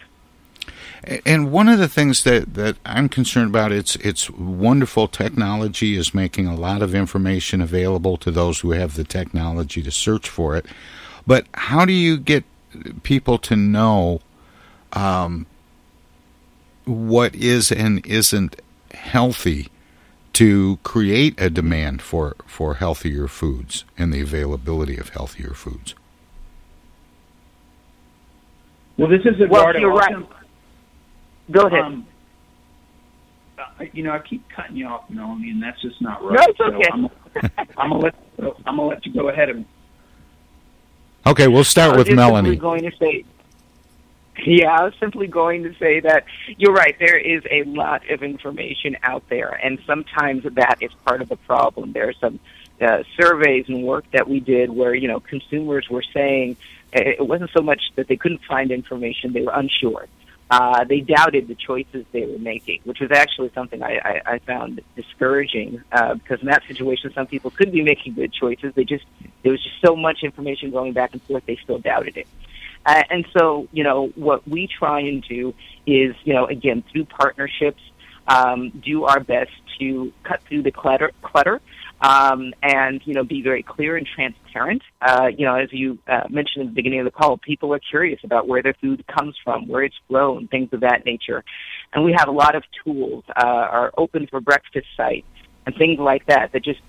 [1.26, 6.14] And one of the things that, that I'm concerned about, it's it's wonderful technology is
[6.14, 10.56] making a lot of information available to those who have the technology to search for
[10.56, 10.66] it.
[11.26, 12.44] But how do you get
[13.02, 14.20] people to know
[14.92, 15.46] um,
[16.84, 18.60] what is and isn't
[18.92, 19.68] healthy
[20.34, 25.94] to create a demand for, for healthier foods and the availability of healthier foods?
[28.96, 29.78] Well, this is Well, Eduardo.
[29.80, 30.14] you're right.
[31.54, 31.84] Also, Go ahead.
[31.84, 32.06] Um,
[33.58, 36.38] uh, you know, I keep cutting you off, Melanie, and that's just not right.
[36.38, 36.84] No, it's okay.
[36.84, 37.10] So I'm,
[37.78, 38.14] I'm gonna let
[38.66, 39.64] I'm gonna let you go ahead and
[41.26, 42.50] Okay, we'll start I was with just Melanie.
[42.50, 43.24] simply going to say,
[44.44, 46.24] Yeah, I was simply going to say that
[46.56, 46.96] you're right.
[46.98, 51.36] There is a lot of information out there, and sometimes that is part of the
[51.36, 51.92] problem.
[51.92, 52.40] There are some
[52.80, 56.56] uh, surveys and work that we did where you know consumers were saying
[56.92, 60.08] it wasn't so much that they couldn't find information; they were unsure.
[60.52, 64.38] Uh, they doubted the choices they were making, which was actually something I, I, I
[64.40, 68.74] found discouraging uh, because in that situation, some people could be making good choices.
[68.74, 69.06] They just
[69.42, 72.28] there was just so much information going back and forth, they still doubted it.
[72.84, 75.54] Uh, and so, you know, what we try and do
[75.86, 77.80] is, you know, again, through partnerships,
[78.28, 81.62] um, do our best to cut through the clutter, clutter
[82.02, 84.82] um, and, you know, be very clear and transparent.
[85.00, 87.78] Uh, you know, as you uh, mentioned at the beginning of the call, people are
[87.78, 91.44] curious about where their food comes from, where it's grown, things of that nature.
[91.92, 95.24] And we have a lot of tools, uh, our open for breakfast site
[95.64, 96.80] and things like that that just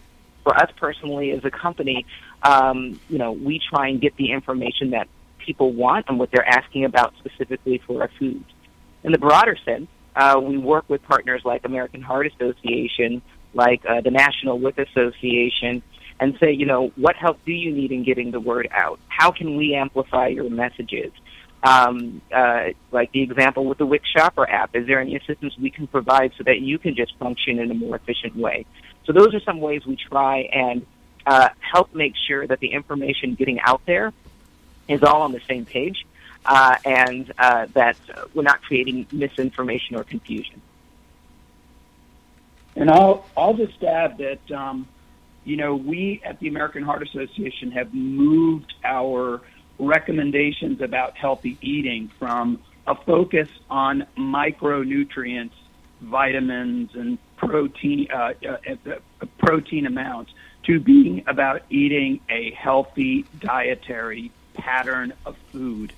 [0.41, 2.05] for us personally as a company,
[2.41, 5.07] um, you know, we try and get the information that
[5.37, 8.43] people want and what they're asking about specifically for our food.
[9.03, 13.21] In the broader sense, uh, we work with partners like American Heart Association,
[13.53, 15.83] like uh, the National WIC Association,
[16.19, 18.99] and say, you know, what help do you need in getting the word out?
[19.07, 21.11] How can we amplify your messages?
[21.63, 25.69] Um, uh, like the example with the WIC Shopper app, is there any assistance we
[25.69, 28.65] can provide so that you can just function in a more efficient way?
[29.05, 30.85] So those are some ways we try and
[31.25, 34.11] uh, help make sure that the information getting out there
[34.89, 36.05] is all on the same page,
[36.45, 37.95] uh, and uh, that
[38.33, 40.61] we're not creating misinformation or confusion.
[42.75, 44.87] And I'll I'll just add that um,
[45.43, 49.41] you know we at the American Heart Association have moved our
[49.79, 55.53] recommendations about healthy eating from a focus on micronutrients,
[56.01, 58.57] vitamins, and protein uh, uh,
[58.89, 60.31] uh, protein amounts
[60.63, 65.93] to being about eating a healthy dietary pattern of food.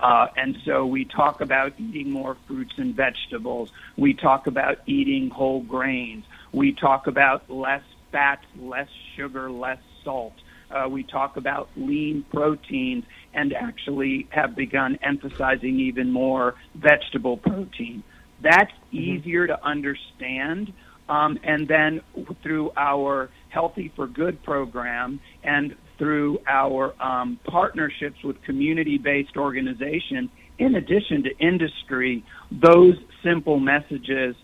[0.00, 3.70] Uh, and so we talk about eating more fruits and vegetables.
[3.96, 6.24] We talk about eating whole grains.
[6.52, 10.34] We talk about less fat, less sugar, less salt.
[10.70, 18.02] Uh, we talk about lean proteins and actually have begun emphasizing even more vegetable protein.
[18.40, 18.96] That's mm-hmm.
[18.96, 20.72] easier to understand.
[21.08, 22.00] Um, and then
[22.42, 30.74] through our Healthy for Good program and through our um, partnerships with community-based organizations, in
[30.76, 34.34] addition to industry, those simple messages,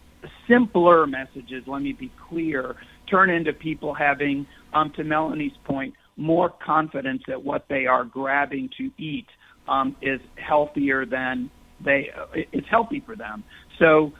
[0.46, 2.76] simpler messages, let me be clear,
[3.10, 8.68] turn into people having, um, to Melanie's point, more confidence that what they are grabbing
[8.76, 9.26] to eat
[9.66, 11.50] um, is healthier than
[11.82, 13.42] they, uh, it's healthy for them.
[13.78, 14.12] So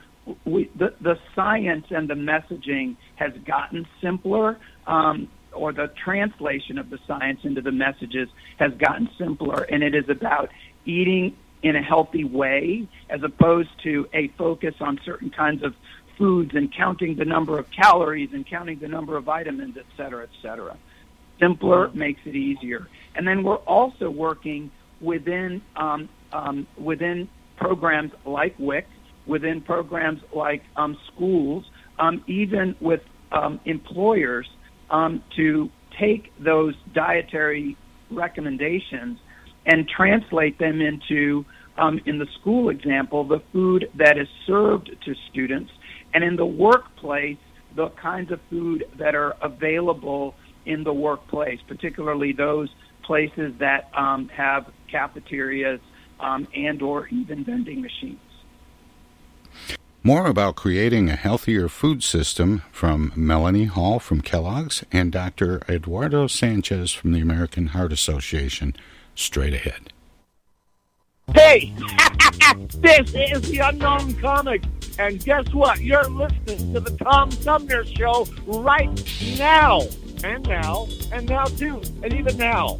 [0.45, 4.57] we, the, the science and the messaging has gotten simpler.
[4.87, 9.95] Um, or the translation of the science into the messages has gotten simpler, and it
[9.95, 10.49] is about
[10.85, 15.75] eating in a healthy way as opposed to a focus on certain kinds of
[16.17, 20.23] foods and counting the number of calories and counting the number of vitamins, et cetera,
[20.23, 20.77] et cetera.
[21.39, 21.99] Simpler mm-hmm.
[21.99, 22.87] makes it easier.
[23.15, 28.87] And then we're also working within um, um, within programs like WIC,
[29.25, 31.65] within programs like um, schools,
[31.99, 33.01] um, even with
[33.31, 34.47] um, employers
[34.89, 35.69] um, to
[35.99, 37.77] take those dietary
[38.11, 39.17] recommendations
[39.65, 41.45] and translate them into,
[41.77, 45.71] um, in the school example, the food that is served to students,
[46.13, 47.37] and in the workplace,
[47.75, 50.33] the kinds of food that are available
[50.65, 52.69] in the workplace, particularly those
[53.05, 55.79] places that um, have cafeterias
[56.19, 58.19] um, and or even vending machines.
[60.07, 65.61] More about creating a healthier food system from Melanie Hart from Kellogg's and Dr.
[65.67, 68.73] Eduardo Sanchez from the American Heart Association
[69.15, 69.91] straight ahead.
[71.35, 71.73] Hey,
[72.75, 74.63] this is the Unknown Comic,
[74.97, 75.81] and guess what?
[75.81, 78.87] You're listening to the Tom Sumner Show right
[79.37, 79.81] now,
[80.23, 82.79] and now, and now too, and even now.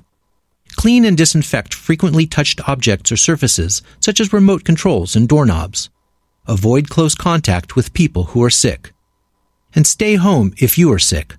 [0.75, 5.89] Clean and disinfect frequently touched objects or surfaces, such as remote controls and doorknobs.
[6.47, 8.93] Avoid close contact with people who are sick.
[9.75, 11.35] And stay home if you are sick.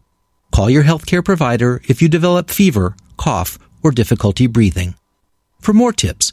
[0.53, 4.95] Call your healthcare provider if you develop fever, cough, or difficulty breathing.
[5.61, 6.33] For more tips,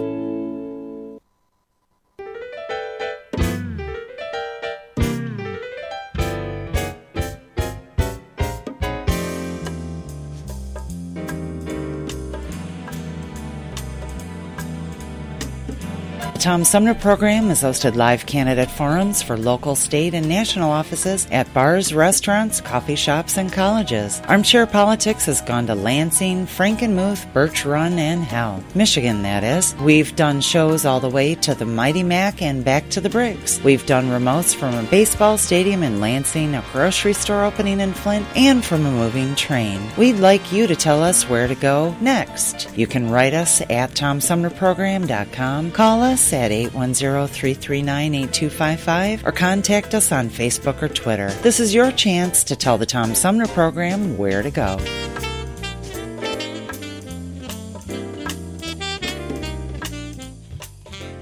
[16.41, 21.53] Tom Sumner program has hosted live candidate forums for local, state, and national offices at
[21.53, 24.19] bars, restaurants, coffee shops, and colleges.
[24.27, 28.63] Armchair Politics has gone to Lansing, Frankenmuth, Birch Run, and Hell.
[28.73, 29.75] Michigan, that is.
[29.75, 33.61] We've done shows all the way to the Mighty Mac and back to the Bricks.
[33.63, 38.25] We've done remotes from a baseball stadium in Lansing, a grocery store opening in Flint,
[38.35, 39.79] and from a moving train.
[39.95, 42.75] We'd like you to tell us where to go next.
[42.75, 50.81] You can write us at TomSumnerProgram.com, call us at 810-339-8255 or contact us on Facebook
[50.81, 51.29] or Twitter.
[51.41, 54.77] This is your chance to tell the Tom Sumner program where to go.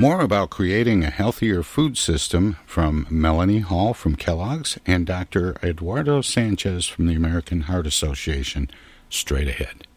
[0.00, 5.56] More about creating a healthier food system from Melanie Hart from Kellogg's and Dr.
[5.60, 8.70] Eduardo Sanchez from the American Heart Association
[9.10, 9.88] straight ahead.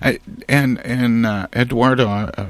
[0.00, 2.46] I, and and uh, Eduardo, uh,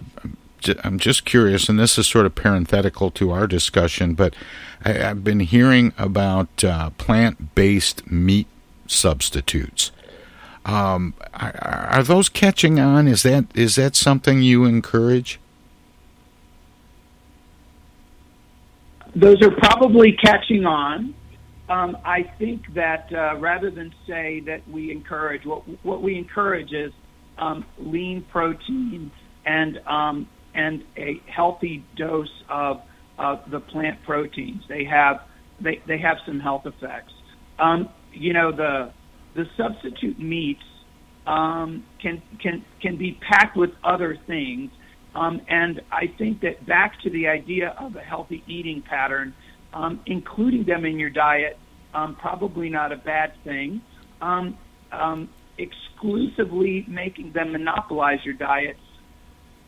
[0.84, 4.36] I'm just curious, and this is sort of parenthetical to our discussion, but
[4.84, 8.46] I, have been hearing about uh, plant-based meat
[8.86, 9.90] substitutes.
[10.64, 13.08] Um, are, are those catching on?
[13.08, 15.40] Is that is that something you encourage?
[19.14, 21.14] Those are probably catching on.
[21.68, 26.72] Um, I think that uh, rather than say that we encourage, what what we encourage
[26.72, 26.92] is
[27.38, 29.10] um, lean protein
[29.46, 32.80] and um, and a healthy dose of
[33.50, 34.62] the plant proteins.
[34.68, 35.22] They have
[35.60, 37.12] they, they have some health effects.
[37.58, 38.92] Um, you know the
[39.34, 40.62] the substitute meats
[41.26, 44.70] um, can can can be packed with other things
[45.14, 49.34] um, and I think that back to the idea of a healthy eating pattern,
[49.74, 51.58] um, including them in your diet,
[51.94, 53.82] um, probably not a bad thing.
[54.20, 54.56] Um,
[54.92, 58.76] um, exclusively making them monopolize your diet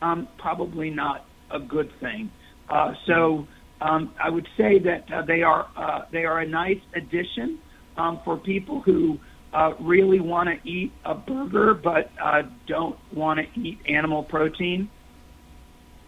[0.01, 2.29] um, probably not a good thing.
[2.69, 3.47] Uh, so
[3.81, 7.59] um, I would say that uh, they are uh, they are a nice addition
[7.97, 9.17] um, for people who
[9.53, 14.89] uh, really want to eat a burger but uh, don't want to eat animal protein.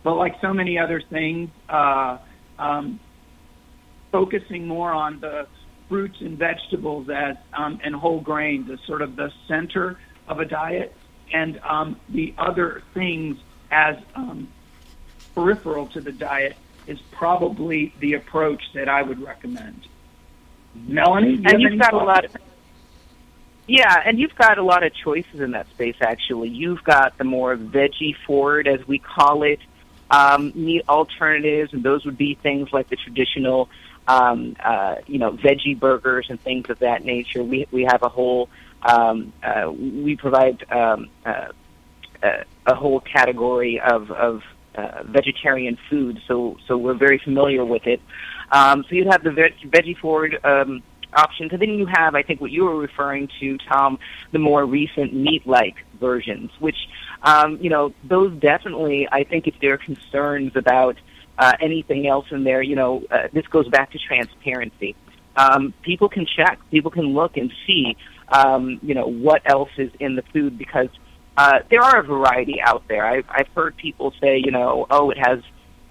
[0.07, 2.17] But like so many other things, uh,
[2.57, 2.97] um,
[4.09, 5.47] focusing more on the
[5.89, 9.99] fruits and vegetables as um, and whole grains as sort of the center
[10.29, 10.95] of a diet,
[11.33, 13.37] and um, the other things
[13.69, 14.47] as um,
[15.35, 16.55] peripheral to the diet
[16.87, 19.89] is probably the approach that I would recommend.
[20.73, 22.01] Melanie, you and you've got thoughts?
[22.01, 22.23] a lot.
[22.23, 22.35] Of,
[23.67, 25.97] yeah, and you've got a lot of choices in that space.
[25.99, 29.59] Actually, you've got the more veggie forward, as we call it,
[30.11, 33.69] um, meat alternatives, and those would be things like the traditional,
[34.07, 37.43] um, uh, you know, veggie burgers and things of that nature.
[37.43, 38.49] We we have a whole.
[38.83, 41.47] Um, uh, we provide um, uh,
[42.21, 44.43] uh, a whole category of of
[44.75, 48.01] uh, vegetarian food, so so we're very familiar with it.
[48.51, 50.83] Um, so you'd have the veg- veggie forward um,
[51.13, 53.99] options, and then you have, I think, what you were referring to, Tom,
[54.31, 56.77] the more recent meat-like versions, which
[57.23, 59.07] um, you know those definitely.
[59.11, 60.97] I think if there are concerns about
[61.37, 64.95] uh, anything else in there, you know, uh, this goes back to transparency.
[65.35, 67.95] Um, people can check, people can look and see,
[68.29, 70.89] um, you know, what else is in the food because
[71.37, 73.05] uh, there are a variety out there.
[73.05, 75.39] I've, I've heard people say, you know, oh, it has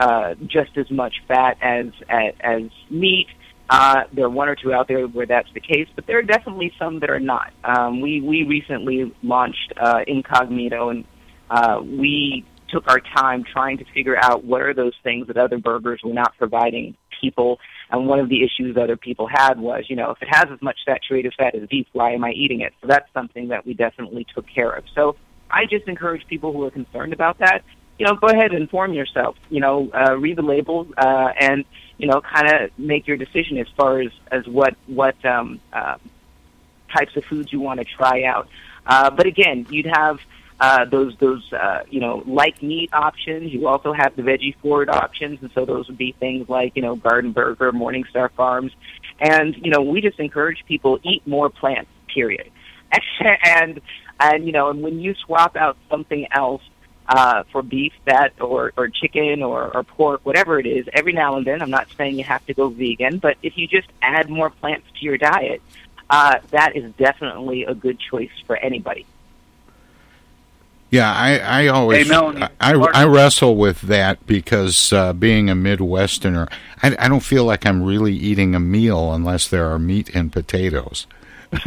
[0.01, 3.29] uh, just as much fat as as, as meat.
[3.71, 6.23] Uh, there are one or two out there where that's the case, but there are
[6.23, 7.53] definitely some that are not.
[7.65, 11.05] Um, we we recently launched uh, Incogmeato, and
[11.51, 15.59] uh, we took our time trying to figure out what are those things that other
[15.59, 17.59] burgers were not providing people.
[17.91, 20.61] And one of the issues other people had was, you know, if it has as
[20.61, 22.75] much saturated fat as beef, why am I eating it?
[22.81, 24.85] So that's something that we definitely took care of.
[24.95, 25.17] So
[25.51, 27.63] I just encourage people who are concerned about that,
[27.99, 29.37] you know, go ahead and inform yourself.
[29.49, 31.65] You know, uh, read the labels uh, and
[31.99, 35.97] you know, kind of make your decision as far as as what what um, uh,
[36.95, 38.49] types of foods you want to try out.
[38.87, 40.21] Uh, but again, you'd have
[40.59, 43.53] uh, those those uh, you know like meat options.
[43.53, 46.83] You also have the veggie forward options, and so those would be things like you
[46.83, 48.73] know Garden Burger, Morningstar Farms,
[49.21, 51.91] and you know we just encourage people eat more plants.
[52.13, 52.51] Period.
[53.45, 53.81] and
[54.19, 56.63] and you know, and when you swap out something else
[57.09, 61.37] uh, for beef, fat, or or chicken, or, or pork, whatever it is, every now
[61.37, 64.31] and then, I'm not saying you have to go vegan, but if you just add
[64.31, 65.61] more plants to your diet,
[66.09, 69.05] uh, that is definitely a good choice for anybody.
[70.97, 72.43] Yeah, I, I always Hey, Melanie.
[72.43, 76.51] I, I, I wrestle with that because uh, being a Midwesterner,
[76.83, 80.33] I, I don't feel like I'm really eating a meal unless there are meat and
[80.33, 81.07] potatoes.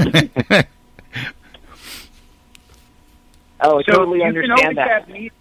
[3.62, 4.88] Oh, I so totally you understand can always that.
[4.88, 5.34] Have meat,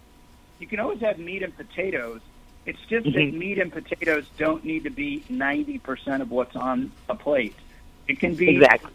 [0.59, 2.21] you can always have meat and potatoes.
[2.65, 3.33] It's just that Mhm.
[3.33, 7.55] meat and potatoes don't need to be 90% of what's on a plate.
[8.07, 8.91] It can be Exactly.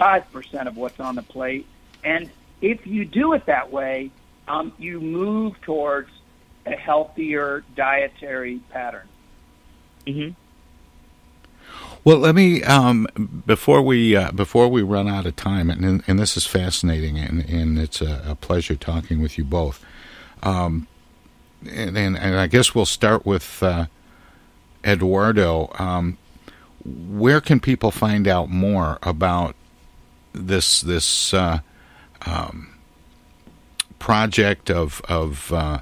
[0.00, 1.66] 5% of what's on the plate.
[2.04, 2.30] And
[2.64, 4.10] if you do it that way,
[4.48, 6.08] um, you move towards
[6.64, 9.06] a healthier dietary pattern.
[10.06, 10.30] hmm
[12.04, 13.06] Well, let me um,
[13.46, 17.44] before we uh, before we run out of time, and and this is fascinating, and,
[17.44, 19.84] and it's a, a pleasure talking with you both.
[20.42, 20.88] Um,
[21.70, 23.86] and, and and I guess we'll start with uh,
[24.82, 25.70] Eduardo.
[25.78, 26.16] Um,
[26.82, 29.54] where can people find out more about
[30.32, 31.60] this this uh,
[32.26, 32.74] um,
[33.98, 35.78] project of of uh,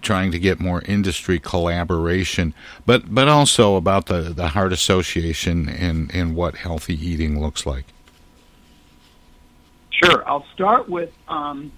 [0.00, 2.54] trying to get more industry collaboration,
[2.86, 7.84] but but also about the, the Heart Association and, and what healthy eating looks like.
[10.02, 10.28] Sure.
[10.28, 11.72] I'll start with um,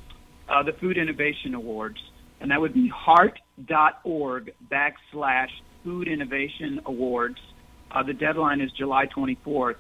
[0.48, 1.98] uh, the Food Innovation Awards,
[2.40, 5.50] and that would be heart.org backslash
[5.84, 7.38] Food Innovation Awards.
[7.90, 9.76] Uh, the deadline is July 24th.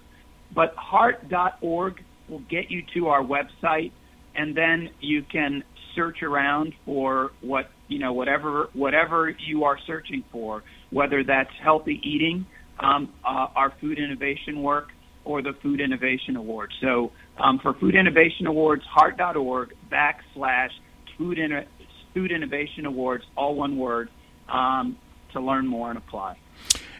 [0.54, 3.92] But heart.org will get you to our website,
[4.34, 5.64] and then you can
[5.94, 12.00] search around for what you know whatever whatever you are searching for, whether that's healthy
[12.02, 12.46] eating,
[12.80, 14.88] um, uh, our food innovation work,
[15.26, 16.72] or the Food Innovation Awards.
[16.80, 20.70] So um, for Food Innovation Awards, heart.org backslash
[21.18, 21.66] Food, Inno-
[22.14, 24.08] Food Innovation Awards, all one word,
[24.48, 24.96] um,
[25.32, 26.38] to learn more and apply.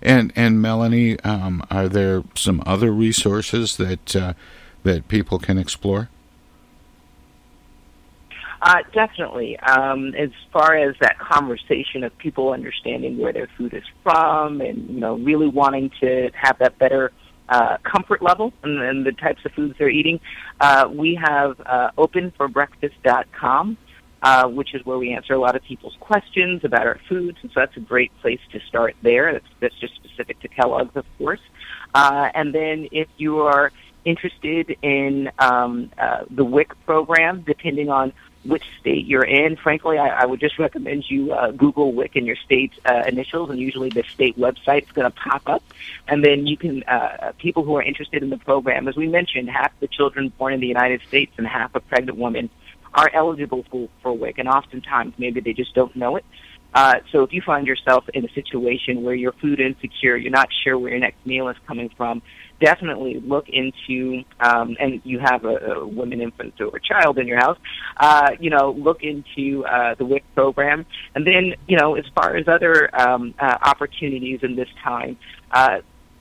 [0.02, 4.34] And and Melanie, um, are there some other resources that uh,
[4.86, 6.08] that people can explore?
[8.62, 9.58] Uh, definitely.
[9.58, 14.88] Um, as far as that conversation of people understanding where their food is from and,
[14.88, 17.12] you know, really wanting to have that better
[17.48, 20.18] uh, comfort level and, and the types of foods they're eating,
[20.60, 23.76] uh, we have uh, openforbreakfast.com.
[24.22, 27.38] uh, which is where we answer a lot of people's questions about our foods.
[27.42, 29.32] And so that's a great place to start there.
[29.32, 31.44] That's, that's just specific to Kellogg's, of course.
[31.94, 33.70] Uh, and then if you are
[34.06, 38.12] interested in um, uh, the WIC program, depending on
[38.44, 39.56] which state you're in.
[39.56, 43.50] Frankly, I, I would just recommend you uh, Google WIC in your state uh, initials,
[43.50, 45.62] and usually the state website is going to pop up.
[46.06, 49.50] And then you can, uh, people who are interested in the program, as we mentioned,
[49.50, 52.48] half the children born in the United States and half of pregnant women
[52.94, 56.24] are eligible for, for WIC, and oftentimes maybe they just don't know it.
[56.76, 60.48] Uh, so if you find yourself in a situation where you're food insecure, you're not
[60.62, 62.20] sure where your next meal is coming from,
[62.60, 67.38] definitely look into, um, and you have a, a woman, infant, or child in your
[67.38, 67.56] house,
[67.96, 70.84] uh, you know, look into uh, the WIC program.
[71.14, 75.16] And then, you know, as far as other um, uh, opportunities in this time,
[75.52, 75.78] uh,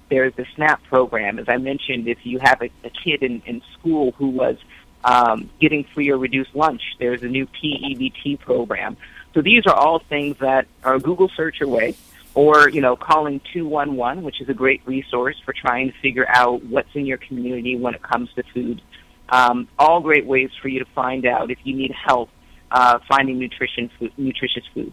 [0.09, 1.37] there's the SNAP program.
[1.37, 4.55] As I mentioned, if you have a, a kid in, in school who was
[5.03, 8.95] um, getting free or reduced lunch, there's a new PEBT program.
[9.35, 11.95] So these are all things that are Google search away
[12.35, 16.63] or you know calling 211 which is a great resource for trying to figure out
[16.65, 18.81] what's in your community when it comes to food
[19.29, 22.29] um, all great ways for you to find out if you need help
[22.71, 24.91] uh, finding nutrition food, nutritious food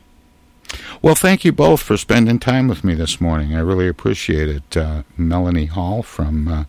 [1.03, 3.55] well, thank you both for spending time with me this morning.
[3.55, 4.76] I really appreciate it.
[4.76, 6.64] Uh, Melanie Hart from uh,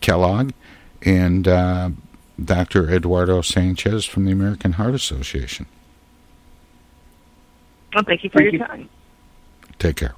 [0.00, 0.50] Kellogg
[1.00, 1.90] and uh,
[2.44, 2.90] Dr.
[2.90, 5.66] Eduardo Sanchez from the American Heart Association.
[7.94, 8.66] Well, thank you for thank your you.
[8.66, 8.88] time.
[9.78, 10.14] Take care.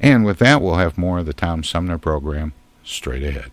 [0.00, 2.52] And with that, we'll have more of the Tom Sumner program
[2.84, 3.50] straight ahead.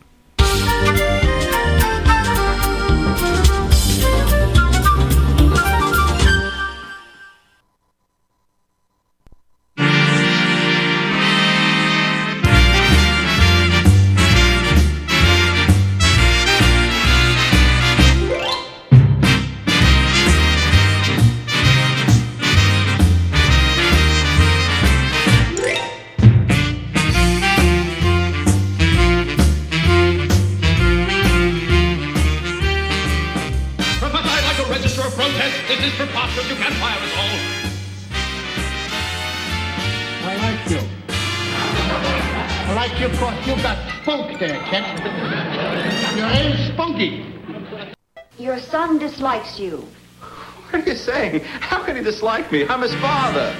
[52.54, 52.68] Me?
[52.68, 53.51] I'm his father.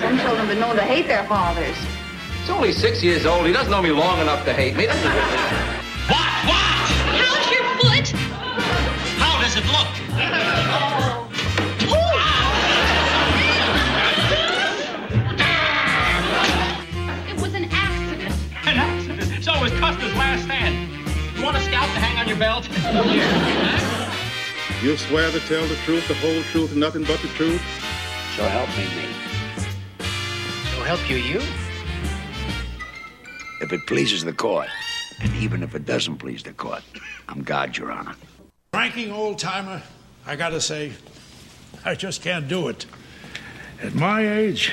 [0.00, 1.76] Some children have been known to hate their fathers.
[2.40, 3.46] He's only six years old.
[3.46, 4.86] He doesn't know me long enough to hate me.
[4.86, 4.96] What?
[6.50, 6.86] What?
[7.14, 8.08] How's your foot?
[9.22, 9.86] How does it look?
[17.30, 18.34] It was an accident.
[18.66, 19.44] An accident?
[19.44, 20.90] So it was Custer's last stand.
[21.36, 22.68] You want a scalp to hang on your belt?
[24.82, 27.62] You'll swear to tell the truth, the whole truth, and nothing but the truth?
[28.36, 29.08] So help me, me.
[30.74, 31.40] So help you, you?
[33.60, 34.66] If it pleases the court,
[35.20, 36.82] and even if it doesn't please the court,
[37.28, 38.16] I'm God, Your Honor.
[38.74, 39.80] Ranking old timer,
[40.26, 40.94] I gotta say,
[41.84, 42.86] I just can't do it.
[43.80, 44.72] At my age,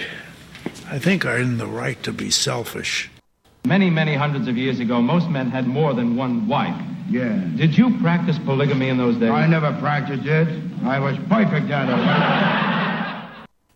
[0.89, 3.11] I think I'm in the right to be selfish.
[3.65, 6.81] Many, many hundreds of years ago, most men had more than one wife.
[7.11, 7.39] Yeah.
[7.55, 9.29] Did you practice polygamy in those days?
[9.29, 10.47] I never practiced it.
[10.83, 12.70] I was perfect at it.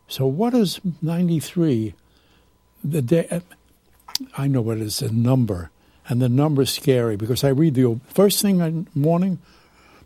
[0.07, 1.93] So what is 93?
[2.83, 3.41] The day
[4.37, 5.71] I know what it is a number,
[6.07, 9.39] and the number's scary because I read the first thing in the morning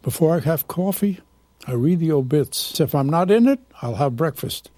[0.01, 1.19] before I have coffee.
[1.67, 2.79] I read the obits.
[2.79, 4.71] If I'm not in it, I'll have breakfast.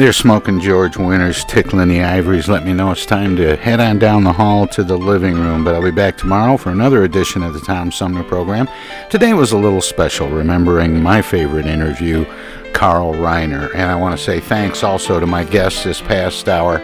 [0.00, 2.48] They're smoking George Winters, tickling the ivories.
[2.48, 5.62] Let me know it's time to head on down the hall to the living room.
[5.62, 8.66] But I'll be back tomorrow for another edition of the Tom Sumner program.
[9.10, 12.24] Today was a little special, remembering my favorite interview,
[12.72, 13.68] Carl Reiner.
[13.74, 16.80] And I want to say thanks also to my guests this past hour.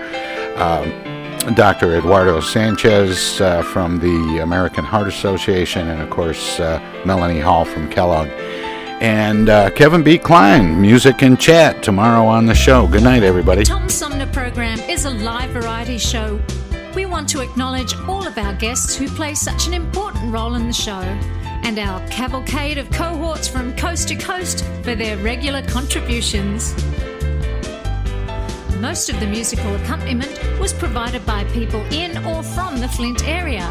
[0.57, 0.85] Uh,
[1.55, 1.97] Dr.
[1.97, 7.89] Eduardo Sanchez uh, from the American Heart Association, and of course, uh, Melanie Hart from
[7.89, 8.29] Kellogg
[9.01, 10.19] and uh, Kevin B.
[10.19, 12.87] Klein, music and chat tomorrow on the show.
[12.87, 13.65] Good night, everybody.
[13.65, 16.41] Tom Sumner program is a live variety show.
[16.95, 20.67] We want to acknowledge all of our guests who play such an important role in
[20.67, 21.01] the show,
[21.63, 26.75] and our cavalcade of cohorts from coast to coast for their regular contributions.
[28.81, 33.71] Most of the musical accompaniment was provided by people in or from the Flint area.